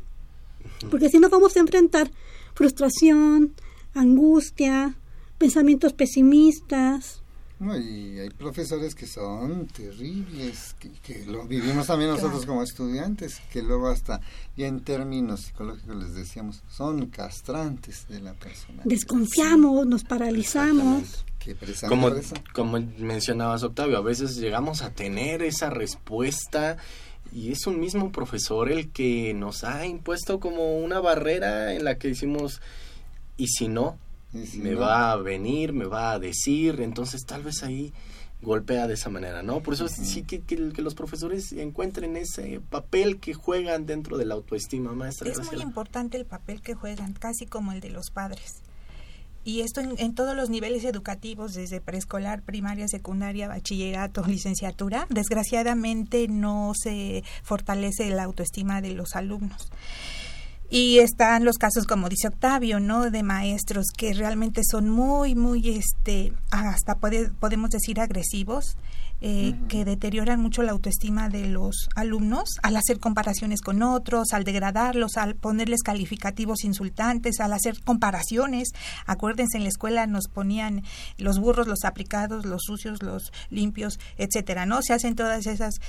[0.90, 2.12] Porque si no vamos a enfrentar
[2.54, 3.54] frustración,
[3.94, 4.96] angustia,
[5.38, 7.19] pensamientos pesimistas,
[7.60, 13.62] No, y hay profesores que son terribles, que, lo vivimos también nosotros como estudiantes, que
[13.62, 14.22] luego hasta
[14.56, 18.84] ya en términos psicológicos les decíamos, son castrantes de la persona.
[18.86, 21.26] Desconfiamos, nos paralizamos.
[21.88, 22.12] Como,
[22.54, 26.78] como mencionabas, Octavio, a veces llegamos a tener esa respuesta
[27.34, 31.98] y es un mismo profesor el que nos ha impuesto como una barrera en la
[31.98, 32.62] que decimos,
[33.38, 33.98] ¿y si no?
[34.32, 37.94] Me va a venir, me va a decir, entonces tal vez ahí
[38.42, 39.62] golpea de esa manera, ¿no?
[39.62, 44.36] Por eso sí que, que, los profesores encuentren ese papel que juegan dentro de la
[44.36, 45.30] autoestima, maestra.
[45.30, 48.62] Es muy importante el papel que juegan, casi como el de los padres.
[49.44, 56.28] Y esto en, en todos los niveles educativos, desde preescolar, primaria, secundaria, bachillerato, licenciatura, desgraciadamente
[56.30, 59.70] no se fortalece la autoestima de los alumnos.
[60.70, 63.10] Y están los casos, como dice Octavio, ¿no?
[63.10, 68.78] De maestros que realmente son muy, muy, este, hasta podemos decir agresivos,
[69.22, 74.46] eh, que deterioran mucho la autoestima de los alumnos al hacer comparaciones con otros, al
[74.46, 78.70] degradarlos, al ponerles calificativos insultantes, al hacer comparaciones.
[79.08, 80.84] Acuérdense, en la escuela nos ponían
[81.18, 84.82] los burros, los aplicados, los sucios, los limpios, etcétera, ¿no?
[84.82, 85.82] Se hacen todas esas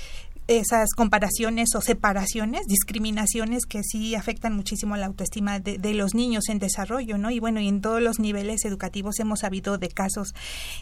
[0.47, 6.59] esas comparaciones o separaciones, discriminaciones que sí afectan muchísimo la autoestima de, los niños en
[6.59, 7.31] desarrollo, ¿no?
[7.31, 10.35] Y bueno, y en todos los niveles educativos hemos sabido de casos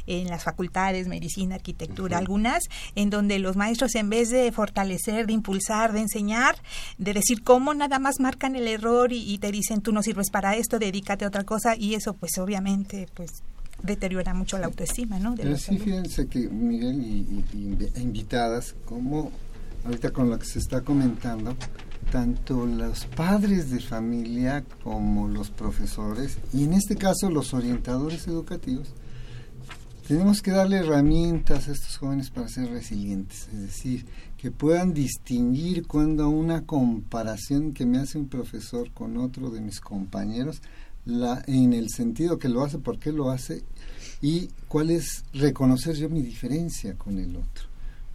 [0.06, 5.32] en las facultades, medicina, arquitectura, algunas, en donde los maestros en vez de fortalecer, de
[5.34, 6.56] impulsar, de enseñar,
[6.96, 10.56] de decir cómo nada más marcan el error y, te dicen tú no sirves para
[10.56, 13.42] esto, dedícate a otra cosa y eso pues obviamente pues
[13.82, 15.34] deteriora mucho la autoestima, ¿no?
[15.36, 19.30] Pero sí, fíjense que Miguel y, y, invitadas, como
[19.88, 21.56] ahorita con lo que se está comentando,
[22.12, 28.88] tanto los padres de familia como los profesores, y en este caso los orientadores educativos,
[30.06, 35.86] tenemos que darle herramientas a estos jóvenes para ser resilientes, es decir, que puedan distinguir
[35.86, 40.60] cuando una comparación que me hace un profesor con otro de mis compañeros,
[41.06, 43.64] la, en el sentido que lo hace, por qué lo hace,
[44.20, 47.64] y cuál es reconocer yo mi diferencia con el otro.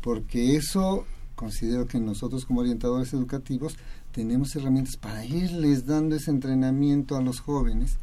[0.01, 1.05] Porque eso
[1.35, 3.75] considero que nosotros como orientadores educativos
[4.11, 7.97] tenemos herramientas para irles dando ese entrenamiento a los jóvenes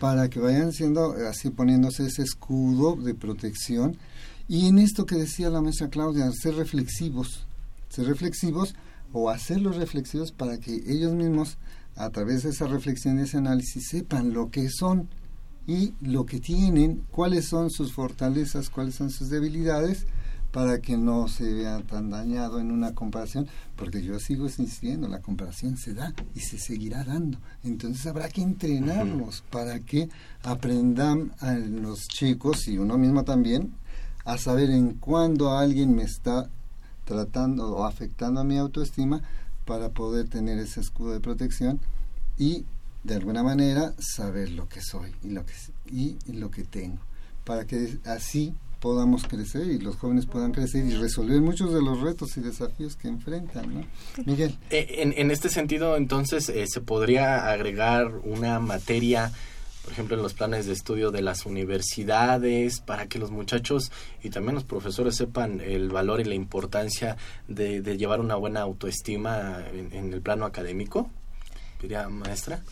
[0.00, 3.96] para que vayan siendo así poniéndose ese escudo de protección.
[4.48, 7.46] Y en esto que decía la maestra Claudia, ser reflexivos,
[7.88, 8.74] ser reflexivos
[9.12, 11.56] o hacerlos reflexivos para que ellos mismos
[11.96, 15.08] a través de esa reflexión y ese análisis sepan lo que son
[15.66, 20.06] y lo que tienen, cuáles son sus fortalezas, cuáles son sus debilidades
[20.54, 25.20] para que no se vea tan dañado en una comparación, porque yo sigo insistiendo, la
[25.20, 27.38] comparación se da y se seguirá dando.
[27.64, 30.08] Entonces habrá que entrenarlos para que
[30.44, 33.74] aprendan a los chicos y uno mismo también
[34.24, 36.48] a saber en cuándo alguien me está
[37.04, 39.22] tratando o afectando a mi autoestima
[39.64, 41.80] para poder tener ese escudo de protección
[42.38, 42.64] y
[43.02, 45.54] de alguna manera saber lo que soy y lo que
[45.90, 47.00] y lo que tengo
[47.44, 48.54] para que así
[48.84, 52.96] podamos crecer y los jóvenes puedan crecer y resolver muchos de los retos y desafíos
[52.96, 53.72] que enfrentan.
[53.72, 53.86] ¿no?
[54.26, 54.58] Miguel.
[54.68, 59.32] Eh, en, en, este sentido, entonces, eh, se podría agregar una materia,
[59.84, 63.90] por ejemplo, en los planes de estudio de las universidades, para que los muchachos
[64.22, 67.16] y también los profesores sepan el valor y la importancia
[67.48, 71.08] de, llevar una buena autoestima en, el plano académico.
[71.80, 72.62] Diría maestra.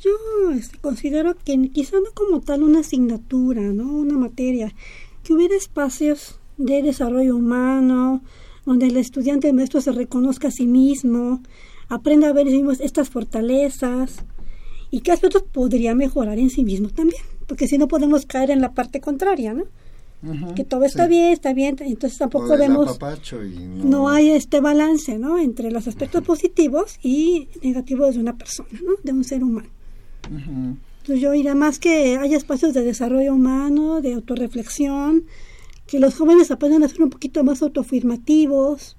[0.00, 3.92] Yo este, considero que quizá no como tal una asignatura, ¿no?
[3.92, 4.72] Una materia,
[5.26, 8.22] que hubiera espacios de desarrollo humano,
[8.64, 11.40] donde el estudiante maestro se reconozca a sí mismo,
[11.88, 12.46] aprenda a ver
[12.80, 14.24] estas fortalezas
[14.90, 18.60] y qué aspectos podría mejorar en sí mismo también, porque si no podemos caer en
[18.60, 19.64] la parte contraria, ¿no?
[20.56, 22.98] que todo está bien, está bien, entonces tampoco vemos,
[23.84, 24.08] no...
[24.08, 25.38] hay este balance, ¿no?
[25.38, 28.92] Entre los aspectos positivos y negativos de una persona, ¿no?
[29.04, 29.68] De un ser humano.
[31.06, 35.22] Entonces yo diría más que haya espacios de desarrollo humano, de autorreflexión,
[35.86, 38.96] que los jóvenes aprendan a ser un poquito más autoafirmativos.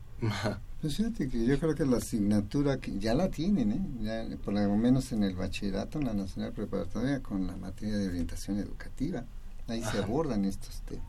[0.79, 3.81] Pues fíjate que yo creo que la asignatura que ya la tienen, ¿eh?
[4.03, 8.07] ya, por lo menos en el bachillerato, en la nacional preparatoria, con la materia de
[8.07, 9.25] orientación educativa.
[9.67, 11.03] Ahí se abordan estos temas.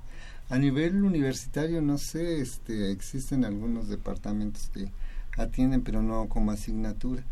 [0.48, 4.90] A nivel universitario, no sé, este, existen algunos departamentos que
[5.36, 7.22] atienden, pero no como asignatura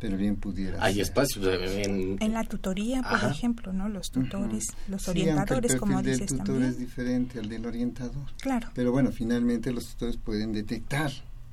[0.00, 5.08] pero bien pudiera hay espacios en, en, la tutoría por ejemplo no los tutores los
[5.08, 8.26] orientadores el como dices del tutor es diferente al del orientador.
[8.40, 8.68] Claro.
[8.74, 11.10] Pero bueno finalmente los tutores pueden detectar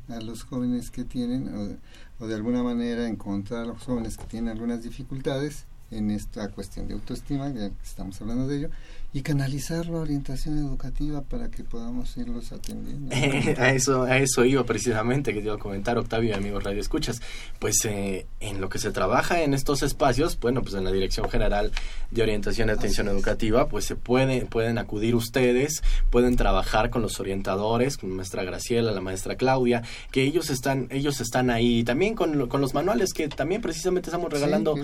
[0.10, 1.80] a los jóvenes que tienen
[2.20, 6.88] o, de alguna manera encontrar a los jóvenes que tienen algunas dificultades en esta cuestión
[6.88, 8.70] de autoestima, ya que estamos hablando de ello,
[9.14, 13.14] y canalizar la orientación educativa para que podamos irlos atendiendo.
[13.62, 16.80] a eso a eso iba precisamente que te iba a comentar Octavio y amigos Radio
[16.80, 17.22] Escuchas.
[17.60, 21.30] Pues eh, en lo que se trabaja en estos espacios, bueno, pues en la Dirección
[21.30, 21.72] General
[22.10, 27.20] de Orientación y Atención Educativa, pues se puede, pueden acudir ustedes, pueden trabajar con los
[27.20, 31.84] orientadores, con la maestra Graciela, la maestra Claudia, que ellos están ellos están ahí, y
[31.84, 34.76] también con, con los manuales que también precisamente estamos regalando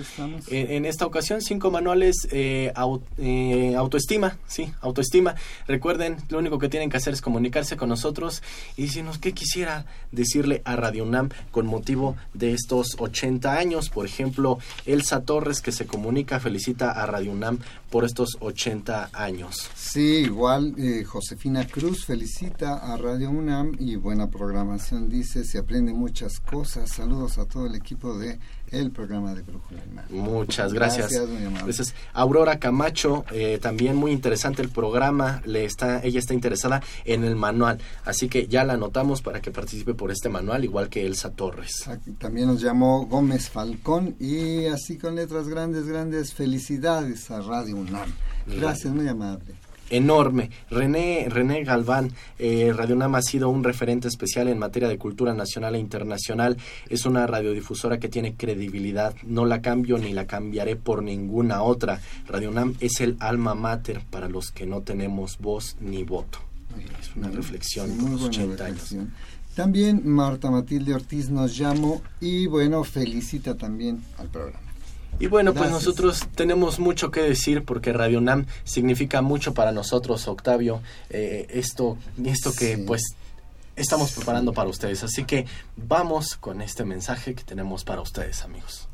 [0.48, 2.72] En, esta ocasión cinco manuales eh,
[3.18, 3.74] eh,
[4.26, 5.34] autoestima sí, autoestima.
[5.66, 8.42] Recuerden, lo único que tienen que hacer es comunicarse con nosotros
[8.76, 13.90] y decirnos qué quisiera decirle a Radio UNAM con motivo de estos 80 años.
[13.90, 17.58] Por ejemplo, Elsa Torres, que se comunica, felicita a Radio UNAM
[17.90, 19.70] por estos 80 años.
[19.74, 25.92] Sí, igual eh, Josefina Cruz felicita a Radio UNAM y buena programación, dice, se aprende
[25.92, 26.90] muchas cosas.
[26.90, 28.38] Saludos a todo el equipo de
[28.70, 29.80] el programa de Brújula
[30.10, 31.10] Muchas gracias.
[31.64, 37.24] Gracias, Aurora Camacho, eh, también muy interesante el programa, le está, ella está interesada en
[37.24, 41.06] el manual, así que ya la anotamos para que participe por este manual, igual que
[41.06, 41.88] Elsa Torres.
[42.18, 48.10] también nos llamó Gómez Falcón y así con letras grandes, grandes felicidades a Radio UNAM.
[48.46, 49.54] Gracias, muy amable
[49.90, 50.50] enorme.
[50.70, 55.34] René, René Galván, eh, Radio UNAM ha sido un referente especial en materia de cultura
[55.34, 56.56] nacional e internacional.
[56.88, 59.14] Es una radiodifusora que tiene credibilidad.
[59.24, 62.00] No la cambio ni la cambiaré por ninguna otra.
[62.26, 66.38] Radio UNAM es el alma mater para los que no tenemos voz ni voto.
[67.00, 68.94] Es una reflexión de los 80 años.
[69.54, 74.67] También Marta Matilde Ortiz nos llamó y bueno, felicita también al programa.
[75.20, 80.28] Y bueno, pues nosotros tenemos mucho que decir porque Radio Nam significa mucho para nosotros,
[80.28, 80.80] Octavio.
[81.10, 83.02] Eh, esto, esto que pues
[83.74, 85.02] estamos preparando para ustedes.
[85.02, 85.46] Así que
[85.76, 88.88] vamos con este mensaje que tenemos para ustedes, amigos.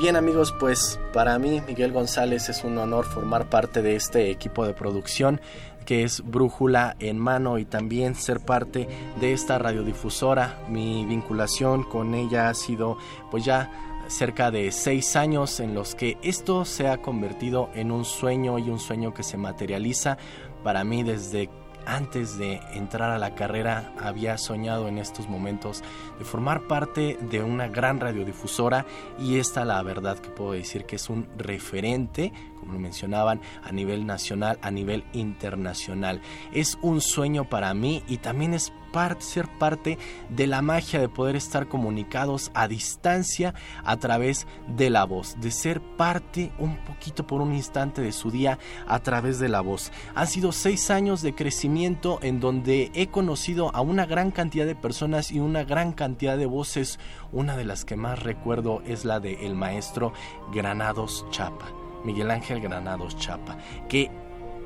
[0.00, 4.64] Bien amigos, pues para mí Miguel González es un honor formar parte de este equipo
[4.64, 5.42] de producción
[5.84, 8.88] que es Brújula en mano y también ser parte
[9.20, 10.58] de esta radiodifusora.
[10.70, 12.96] Mi vinculación con ella ha sido
[13.30, 13.70] pues ya
[14.08, 18.70] cerca de seis años en los que esto se ha convertido en un sueño y
[18.70, 20.16] un sueño que se materializa
[20.64, 21.50] para mí desde
[21.86, 25.82] antes de entrar a la carrera había soñado en estos momentos
[26.18, 28.86] de formar parte de una gran radiodifusora
[29.18, 33.72] y esta la verdad que puedo decir que es un referente como lo mencionaban, a
[33.72, 36.20] nivel nacional, a nivel internacional.
[36.52, 39.98] Es un sueño para mí y también es parte, ser parte
[40.28, 43.54] de la magia de poder estar comunicados a distancia
[43.84, 48.30] a través de la voz, de ser parte un poquito por un instante de su
[48.30, 49.92] día a través de la voz.
[50.14, 54.74] Han sido seis años de crecimiento en donde he conocido a una gran cantidad de
[54.74, 56.98] personas y una gran cantidad de voces.
[57.32, 60.12] Una de las que más recuerdo es la de el maestro
[60.52, 63.56] Granados Chapa Miguel Ángel Granados Chapa,
[63.88, 64.10] que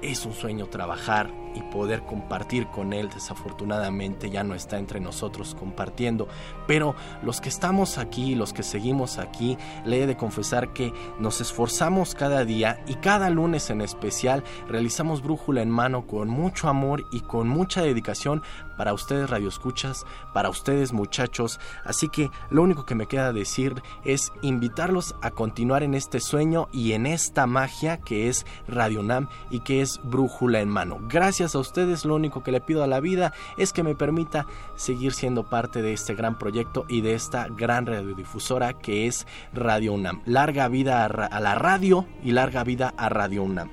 [0.02, 3.08] es un sueño trabajar y poder compartir con él.
[3.08, 6.28] Desafortunadamente ya no está entre nosotros compartiendo,
[6.66, 11.40] pero los que estamos aquí, los que seguimos aquí, le he de confesar que nos
[11.40, 17.04] esforzamos cada día y cada lunes en especial realizamos brújula en mano con mucho amor
[17.12, 18.42] y con mucha dedicación
[18.76, 21.60] para ustedes radioescuchas, para ustedes muchachos.
[21.84, 26.68] Así que lo único que me queda decir es invitarlos a continuar en este sueño
[26.72, 30.98] y en esta magia que es Radio Nam y que es brújula en mano.
[31.08, 34.46] Gracias a ustedes, lo único que le pido a la vida es que me permita
[34.76, 39.92] seguir siendo parte de este gran proyecto y de esta gran radiodifusora que es Radio
[39.92, 40.22] UNAM.
[40.26, 43.70] Larga vida a, la radio y larga vida a Radio UNAM.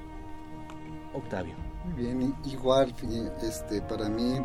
[1.13, 1.55] Octavio.
[1.85, 2.93] Muy bien, igual
[3.41, 4.37] este, para mí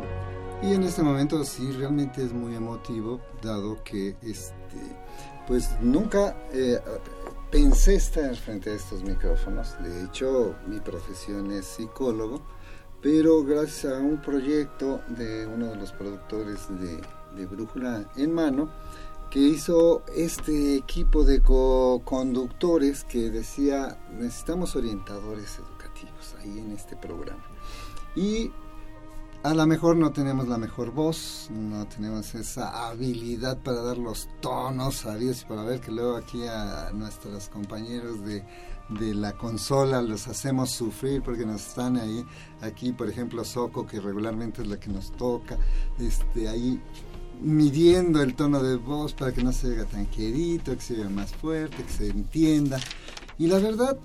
[0.61, 4.77] y en este momento sí realmente es muy emotivo dado que este
[5.47, 6.79] pues nunca eh,
[7.49, 9.81] pensé estar frente a estos micrófonos.
[9.81, 12.41] De hecho, mi profesión es psicólogo
[13.01, 18.69] pero gracias a un proyecto de uno de los productores de, Brújula en Mano,
[19.29, 27.43] que hizo este equipo de co-conductores que decía, necesitamos orientadores educativos ahí en este programa.
[28.15, 28.51] Y
[29.43, 34.27] a lo mejor no tenemos la mejor voz, no tenemos esa habilidad para dar los
[34.41, 38.43] tonos sabios y para ver que luego aquí a nuestros compañeros de,
[38.89, 42.25] de la consola los hacemos sufrir porque nos están ahí,
[42.61, 45.57] aquí por ejemplo Soco que regularmente es la que nos toca,
[45.99, 46.81] este ahí
[47.41, 51.09] midiendo el tono de voz para que no se oiga tan querido, que se oiga
[51.09, 52.79] más fuerte, que se entienda.
[53.37, 53.97] Y la verdad,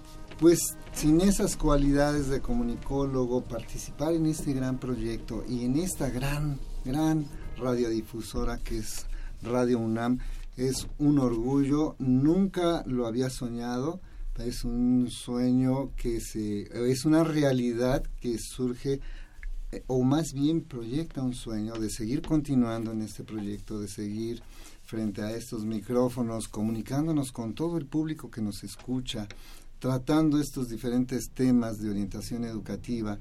[0.43, 6.59] pues sin esas cualidades de comunicólogo, participar en este gran proyecto y en esta gran,
[6.85, 7.27] gran
[7.57, 9.07] radiodifusora que es
[9.41, 10.19] Radio UNAM,
[10.57, 14.01] es un orgullo, nunca lo había soñado,
[14.37, 18.99] es un sueño que se, es una realidad que surge
[19.71, 24.43] eh, o más bien proyecta un sueño de seguir continuando en este proyecto, de seguir
[24.83, 29.29] frente a estos micrófonos, comunicándonos con todo el público que nos escucha,
[29.83, 33.19] tratando estos diferentes temas de orientación educativa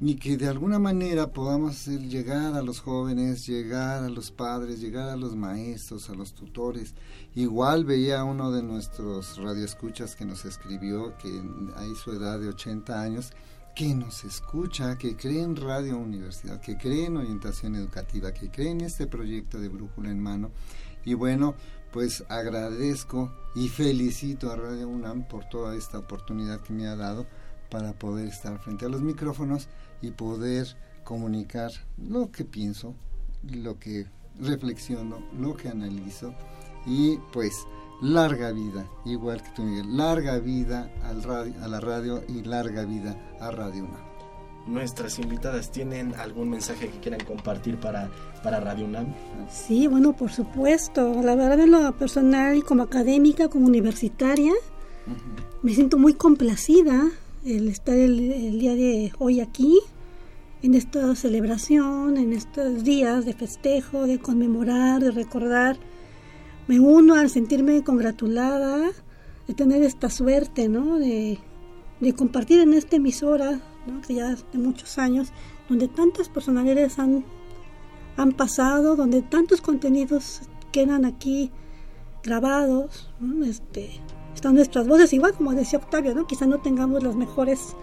[0.00, 5.08] y que de alguna manera podamos llegar a los jóvenes, llegar a los padres, llegar
[5.08, 6.96] a los maestros, a los tutores.
[7.36, 11.28] Igual veía uno de nuestros radioescuchas que nos escribió que
[11.76, 13.30] hay su edad de 80 años
[13.76, 18.70] que nos escucha, que cree en Radio Universidad, que cree en orientación educativa, que cree
[18.70, 20.50] en este proyecto de Brújula en Mano.
[21.04, 21.54] Y bueno,
[21.92, 27.26] pues agradezco y felicito a Radio UNAM por toda esta oportunidad que me ha dado
[27.70, 29.68] para poder estar frente a los micrófonos
[30.02, 30.66] y poder
[31.04, 32.94] comunicar lo que pienso,
[33.42, 34.06] lo que
[34.38, 36.34] reflexiono, lo que analizo
[36.86, 37.66] y pues
[38.00, 43.84] larga vida, igual que tú larga vida a la radio y larga vida a Radio
[43.84, 44.09] UNAM.
[44.66, 48.10] Nuestras invitadas tienen algún mensaje que quieran compartir para,
[48.42, 49.06] para Radio UNAM.
[49.50, 51.22] Sí, bueno, por supuesto.
[51.22, 54.52] La verdad, en lo personal como académica, como universitaria,
[55.62, 57.08] me siento muy complacida
[57.44, 59.78] el estar el, día de hoy aquí,
[60.62, 65.78] en esta celebración, en estos días de festejo, de conmemorar, de recordar
[66.70, 68.92] me uno al sentirme congratulada
[69.48, 71.00] de tener esta suerte, ¿no?
[71.00, 71.40] De,
[72.16, 73.60] compartir en esta emisora.
[74.06, 75.32] Que ya de muchos años,
[75.68, 77.24] donde tantas personalidades han,
[78.16, 81.50] han pasado, donde tantos contenidos quedan aquí
[82.22, 83.10] grabados,
[83.44, 83.90] este,
[84.34, 86.26] están nuestras voces, igual como decía Octavio, ¿no?
[86.26, 87.74] Quizá no tengamos las mejores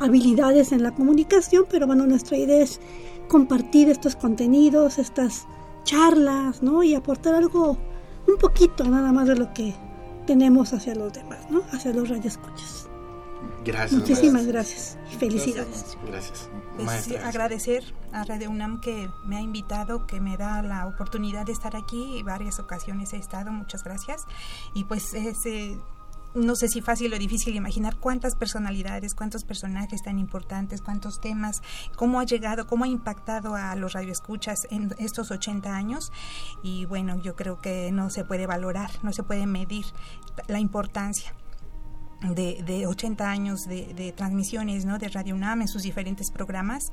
[0.00, 2.80] habilidades en la comunicación, pero bueno, nuestra idea es
[3.28, 5.46] compartir estos contenidos, estas
[5.84, 6.82] charlas, ¿no?
[6.82, 7.76] Y aportar algo
[8.26, 9.74] un poquito nada más de lo que
[10.26, 11.62] tenemos hacia los demás, ¿no?
[11.72, 12.83] Hacia los radioescuchas.
[13.64, 14.00] Gracias.
[14.00, 15.96] Muchísimas gracias y felicidades.
[16.06, 16.50] Gracias.
[16.76, 21.52] Pues, agradecer a Radio UNAM que me ha invitado, que me da la oportunidad de
[21.52, 22.22] estar aquí.
[22.24, 24.24] Varias ocasiones he estado, muchas gracias.
[24.74, 25.78] Y pues ese
[26.34, 31.62] no sé si fácil o difícil imaginar cuántas personalidades, cuántos personajes tan importantes, cuántos temas,
[31.96, 36.12] cómo ha llegado, cómo ha impactado a los radioescuchas en estos 80 años.
[36.62, 39.86] Y bueno, yo creo que no se puede valorar, no se puede medir
[40.48, 41.32] la importancia.
[42.24, 44.98] De, de 80 años de, transmisiones ¿no?
[44.98, 46.84] de Radio UNAM en sus diferentes programas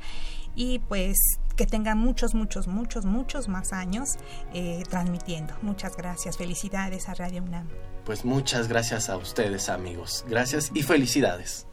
[0.56, 1.18] y pues
[1.56, 4.18] que tengan muchos, muchos, muchos, muchos más años
[4.54, 5.54] eh, transmitiendo.
[5.62, 7.70] Muchas gracias, felicidades a Radio UNAM.
[8.06, 10.26] Pues muchas gracias a ustedes amigos.
[10.28, 11.66] Gracias y felicidades.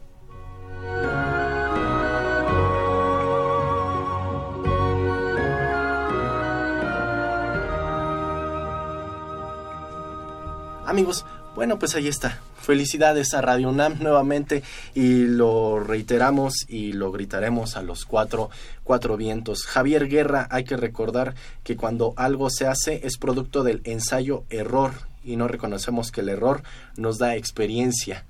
[10.85, 12.39] Amigos, bueno, pues ahí está.
[12.61, 18.49] Felicidades a Radio UNAM nuevamente y lo reiteramos y lo gritaremos a los cuatro,
[18.83, 19.65] cuatro vientos.
[19.65, 24.91] Javier Guerra, hay que recordar que cuando algo se hace es producto del ensayo error
[25.23, 26.63] y no reconocemos que el error
[26.95, 28.25] nos da experiencia.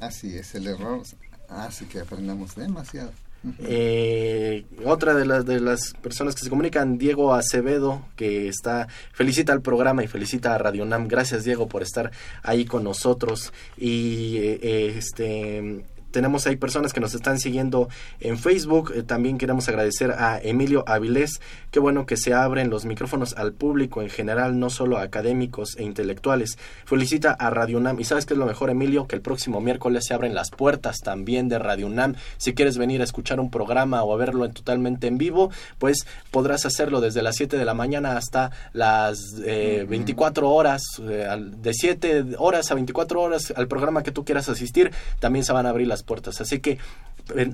[0.00, 1.02] Así es, el error
[1.48, 3.12] hace que aprendamos demasiado.
[3.60, 9.52] Eh, otra de las, de las personas que se comunican, Diego Acevedo, que está, felicita
[9.52, 11.08] al programa y felicita a Radio Nam.
[11.08, 12.10] Gracias, Diego, por estar
[12.42, 13.52] ahí con nosotros.
[13.76, 17.88] Y eh, este tenemos ahí personas que nos están siguiendo
[18.20, 18.92] en Facebook.
[18.94, 21.40] Eh, también queremos agradecer a Emilio Avilés.
[21.70, 25.76] Qué bueno que se abren los micrófonos al público en general, no solo a académicos
[25.76, 26.58] e intelectuales.
[26.84, 28.00] Felicita a Radio UNAM.
[28.00, 30.98] Y sabes qué es lo mejor, Emilio, que el próximo miércoles se abren las puertas
[30.98, 32.14] también de Radio UNAM.
[32.38, 36.06] Si quieres venir a escuchar un programa o a verlo en, totalmente en vivo, pues
[36.30, 41.74] podrás hacerlo desde las 7 de la mañana hasta las 24 eh, horas, eh, de
[41.74, 44.90] 7 horas a 24 horas al programa que tú quieras asistir.
[45.18, 46.40] También se van a abrir las puertas.
[46.40, 46.78] Así que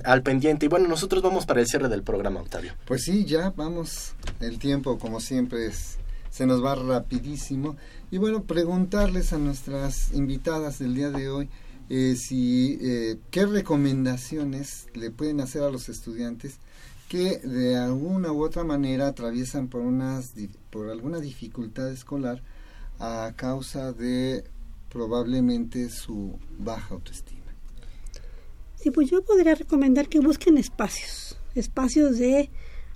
[0.03, 0.65] al pendiente.
[0.65, 2.73] Y bueno, nosotros vamos para el cierre del programa, Octavio.
[2.85, 4.13] Pues sí, ya vamos.
[4.39, 5.97] El tiempo, como siempre, es,
[6.29, 7.75] se nos va rapidísimo.
[8.11, 11.49] Y bueno, preguntarles a nuestras invitadas del día de hoy
[11.89, 16.57] eh, si eh, qué recomendaciones le pueden hacer a los estudiantes
[17.07, 20.33] que de alguna u otra manera atraviesan por unas
[20.69, 22.41] por alguna dificultad escolar
[22.99, 24.43] a causa de
[24.89, 27.46] probablemente su baja autoestima.
[28.79, 32.49] Sí, pues yo podría recomendar que busquen espacios, espacios de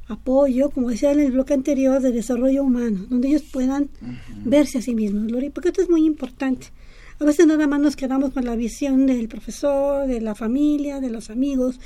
[0.08, 3.90] apoyo, como decía en el bloque anterior, de desarrollo humano, donde ellos puedan
[4.46, 6.68] verse a sí mismos, porque esto es muy importante.
[7.20, 11.10] A veces nada más nos quedamos con la visión del profesor, de la familia, de
[11.10, 11.80] los amigos.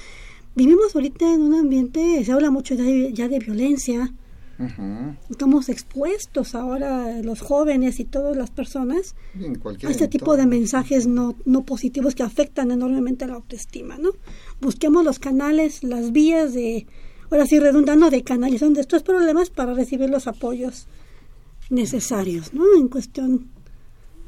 [0.55, 4.13] Vivimos ahorita en un ambiente, se habla mucho ya de violencia,
[5.29, 9.15] Estamos expuestos ahora los jóvenes y todas las personas
[9.83, 14.11] a este tipo de mensajes no, no positivos que afectan enormemente la autoestima, ¿no?
[14.61, 16.87] Busquemos los canales, las vías de,
[17.29, 20.87] ahora sí redundando, de canalización de estos problemas para recibir los apoyos
[21.69, 22.63] necesarios, ¿no?
[22.77, 23.49] En cuestión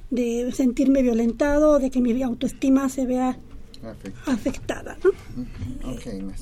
[0.09, 3.39] de sentirme violentado, de que mi autoestima se vea
[4.25, 4.97] afectada.
[5.03, 5.11] ¿no?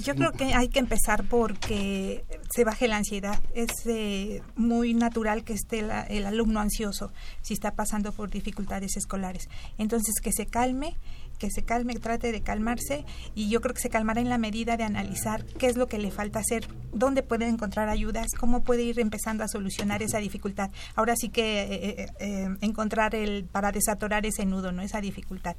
[0.02, 3.40] Yo creo que hay que empezar porque se baje la ansiedad.
[3.54, 9.48] Es eh, muy natural que esté el alumno ansioso si está pasando por dificultades escolares.
[9.78, 10.98] Entonces, que se calme
[11.36, 14.78] que se calme, trate de calmarse y yo creo que se calmará en la medida
[14.78, 18.84] de analizar qué es lo que le falta hacer, dónde puede encontrar ayudas, cómo puede
[18.84, 20.72] ir empezando a solucionar esa dificultad.
[20.96, 25.56] Ahora sí que eh, eh, encontrar el para desatorar ese nudo, no esa dificultad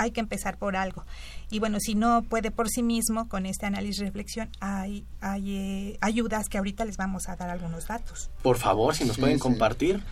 [0.00, 1.04] hay que empezar por algo.
[1.50, 5.56] Y bueno, si no puede por sí mismo, con este análisis y reflexión, hay, hay
[5.56, 8.30] eh, ayudas que ahorita les vamos a dar algunos datos.
[8.42, 10.02] Por favor, si nos pueden compartir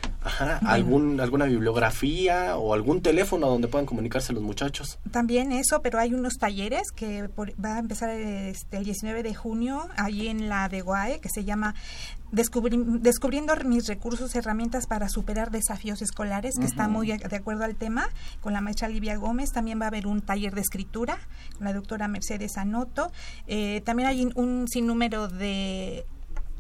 [0.62, 4.98] algún, alguna bibliografía o algún teléfono donde puedan comunicarse los muchachos.
[5.10, 9.88] También eso, pero hay unos talleres que va a empezar este, el 19 de junio,
[9.96, 11.74] allí en la de Guae, que se llama
[12.30, 18.08] descubriendo mis recursos, herramientas para superar desafíos escolares, que está muy de acuerdo al tema,
[18.40, 19.50] con la maestra Livia Gómez.
[19.52, 21.18] También va a haber un taller de escritura
[21.56, 23.10] con la doctora Mercedes Anoto.
[23.46, 26.04] Eh, también hay un sinnúmero de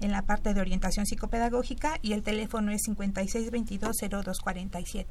[0.00, 5.06] en la parte de orientación psicopedagógica y el teléfono es 56220247.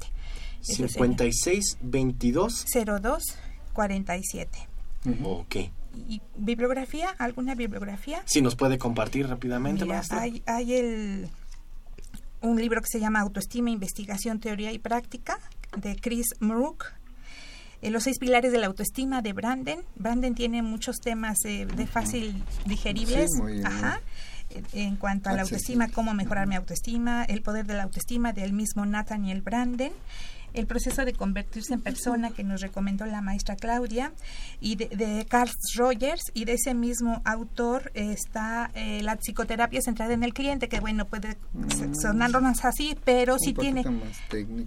[0.62, 2.66] 5622
[3.74, 4.68] 0247.
[5.24, 5.56] Ok
[5.94, 8.22] y bibliografía, alguna bibliografía.
[8.24, 11.28] Si nos puede compartir rápidamente, Hay, hay el,
[12.40, 15.38] un libro que se llama Autoestima, Investigación, Teoría y Práctica
[15.76, 16.86] de Chris Murrook.
[17.82, 19.80] Eh, los seis pilares de la autoestima de Branden.
[19.96, 23.30] Branden tiene muchos temas de fácil digeribles.
[23.64, 24.00] Ajá
[24.72, 28.52] en cuanto a la autoestima, cómo mejorar mi autoestima, el poder de la autoestima del
[28.52, 29.92] mismo Nathaniel Branden
[30.54, 34.12] el proceso de convertirse en persona que nos recomendó la maestra Claudia
[34.60, 40.22] y de, Carl Rogers y de ese mismo autor está eh, la psicoterapia centrada en
[40.22, 43.84] el cliente que bueno puede mm, sonarnos así pero sí tiene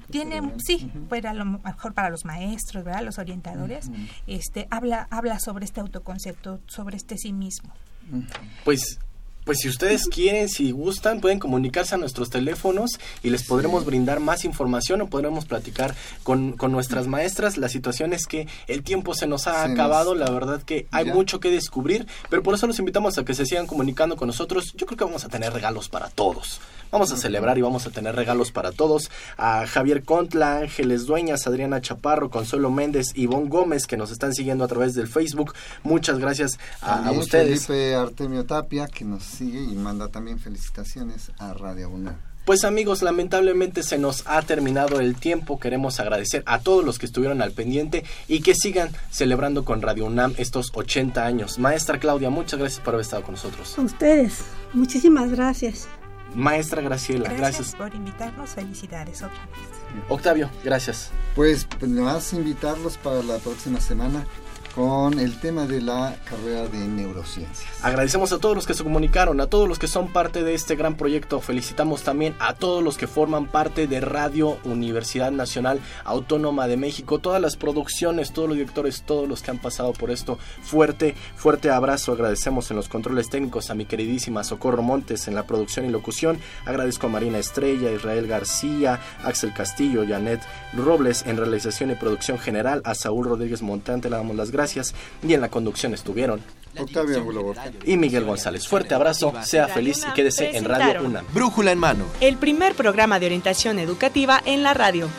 [0.10, 0.92] tiene sí
[1.26, 3.90] a lo mejor para los maestros verdad los orientadores.
[4.28, 7.72] Este habla habla sobre este autoconcepto sobre este sí mismo.
[8.64, 9.00] Pues
[9.46, 14.20] pues si ustedes quieren, si gustan, pueden comunicarse a nuestros teléfonos y les podremos brindar
[14.20, 17.58] más información o podremos platicar con, con, nuestras maestras.
[17.58, 21.40] La situación es que el tiempo se nos ha acabado, la verdad que hay mucho
[21.40, 24.74] que descubrir, pero por eso los invitamos a que se sigan comunicando con nosotros.
[24.76, 26.60] Yo creo que vamos a tener regalos para todos.
[26.92, 29.12] Vamos a celebrar y vamos a tener regalos para todos.
[29.38, 34.64] A Javier Contla, Ángeles Dueñas, Adriana Chaparro, Consuelo Méndez, Ivonne Gómez, que nos están siguiendo
[34.64, 35.54] a través del Facebook.
[35.84, 37.68] Muchas gracias a, ustedes.
[37.68, 42.16] Felipe Artemio Tapia, que nos sigue y manda también felicitaciones a Radio UNAM.
[42.46, 45.60] Pues amigos, lamentablemente se nos ha terminado el tiempo.
[45.60, 50.06] Queremos agradecer a todos los que estuvieron al pendiente y que sigan celebrando con Radio
[50.06, 51.58] UNAM estos 80 años.
[51.58, 53.78] Maestra Claudia, muchas gracias por haber estado con nosotros.
[53.80, 55.88] A ustedes, muchísimas gracias.
[56.36, 57.76] Maestra Graciela, gracias.
[57.76, 58.52] por invitarnos.
[58.52, 60.04] Felicidades otra vez.
[60.10, 61.12] Octavio, gracias.
[61.34, 64.26] Pues, pues me vas a invitarlos para la próxima semana
[64.76, 67.66] con el tema de la carrera de neurociencias.
[67.82, 70.76] Agradecemos a todos los que se comunicaron, a todos los que son parte de este
[70.76, 71.40] gran proyecto.
[71.40, 77.20] Felicitamos también a todos los que forman parte de Radio Universidad Nacional Autónoma de México,
[77.20, 80.38] todas las producciones, todos los directores, todos los que han pasado por esto.
[80.62, 82.12] Fuerte, fuerte abrazo.
[82.12, 86.38] Agradecemos en los controles técnicos a mi queridísima Socorro Montes en la producción y locución.
[86.66, 90.42] Agradezco a Marina Estrella, Israel García, Axel Castillo, Janet
[90.74, 94.10] Robles en realización y producción general, a Saúl Rodríguez Montante.
[94.10, 94.65] Le damos las gracias
[95.24, 96.42] y en la conducción estuvieron
[96.78, 97.54] Octavio
[97.86, 98.68] y Miguel González.
[98.68, 101.26] Fuerte abrazo, sea feliz y quédese en Radio UNAM.
[101.34, 102.06] Brújula en mano.
[102.20, 105.10] El primer programa de orientación educativa en la radio.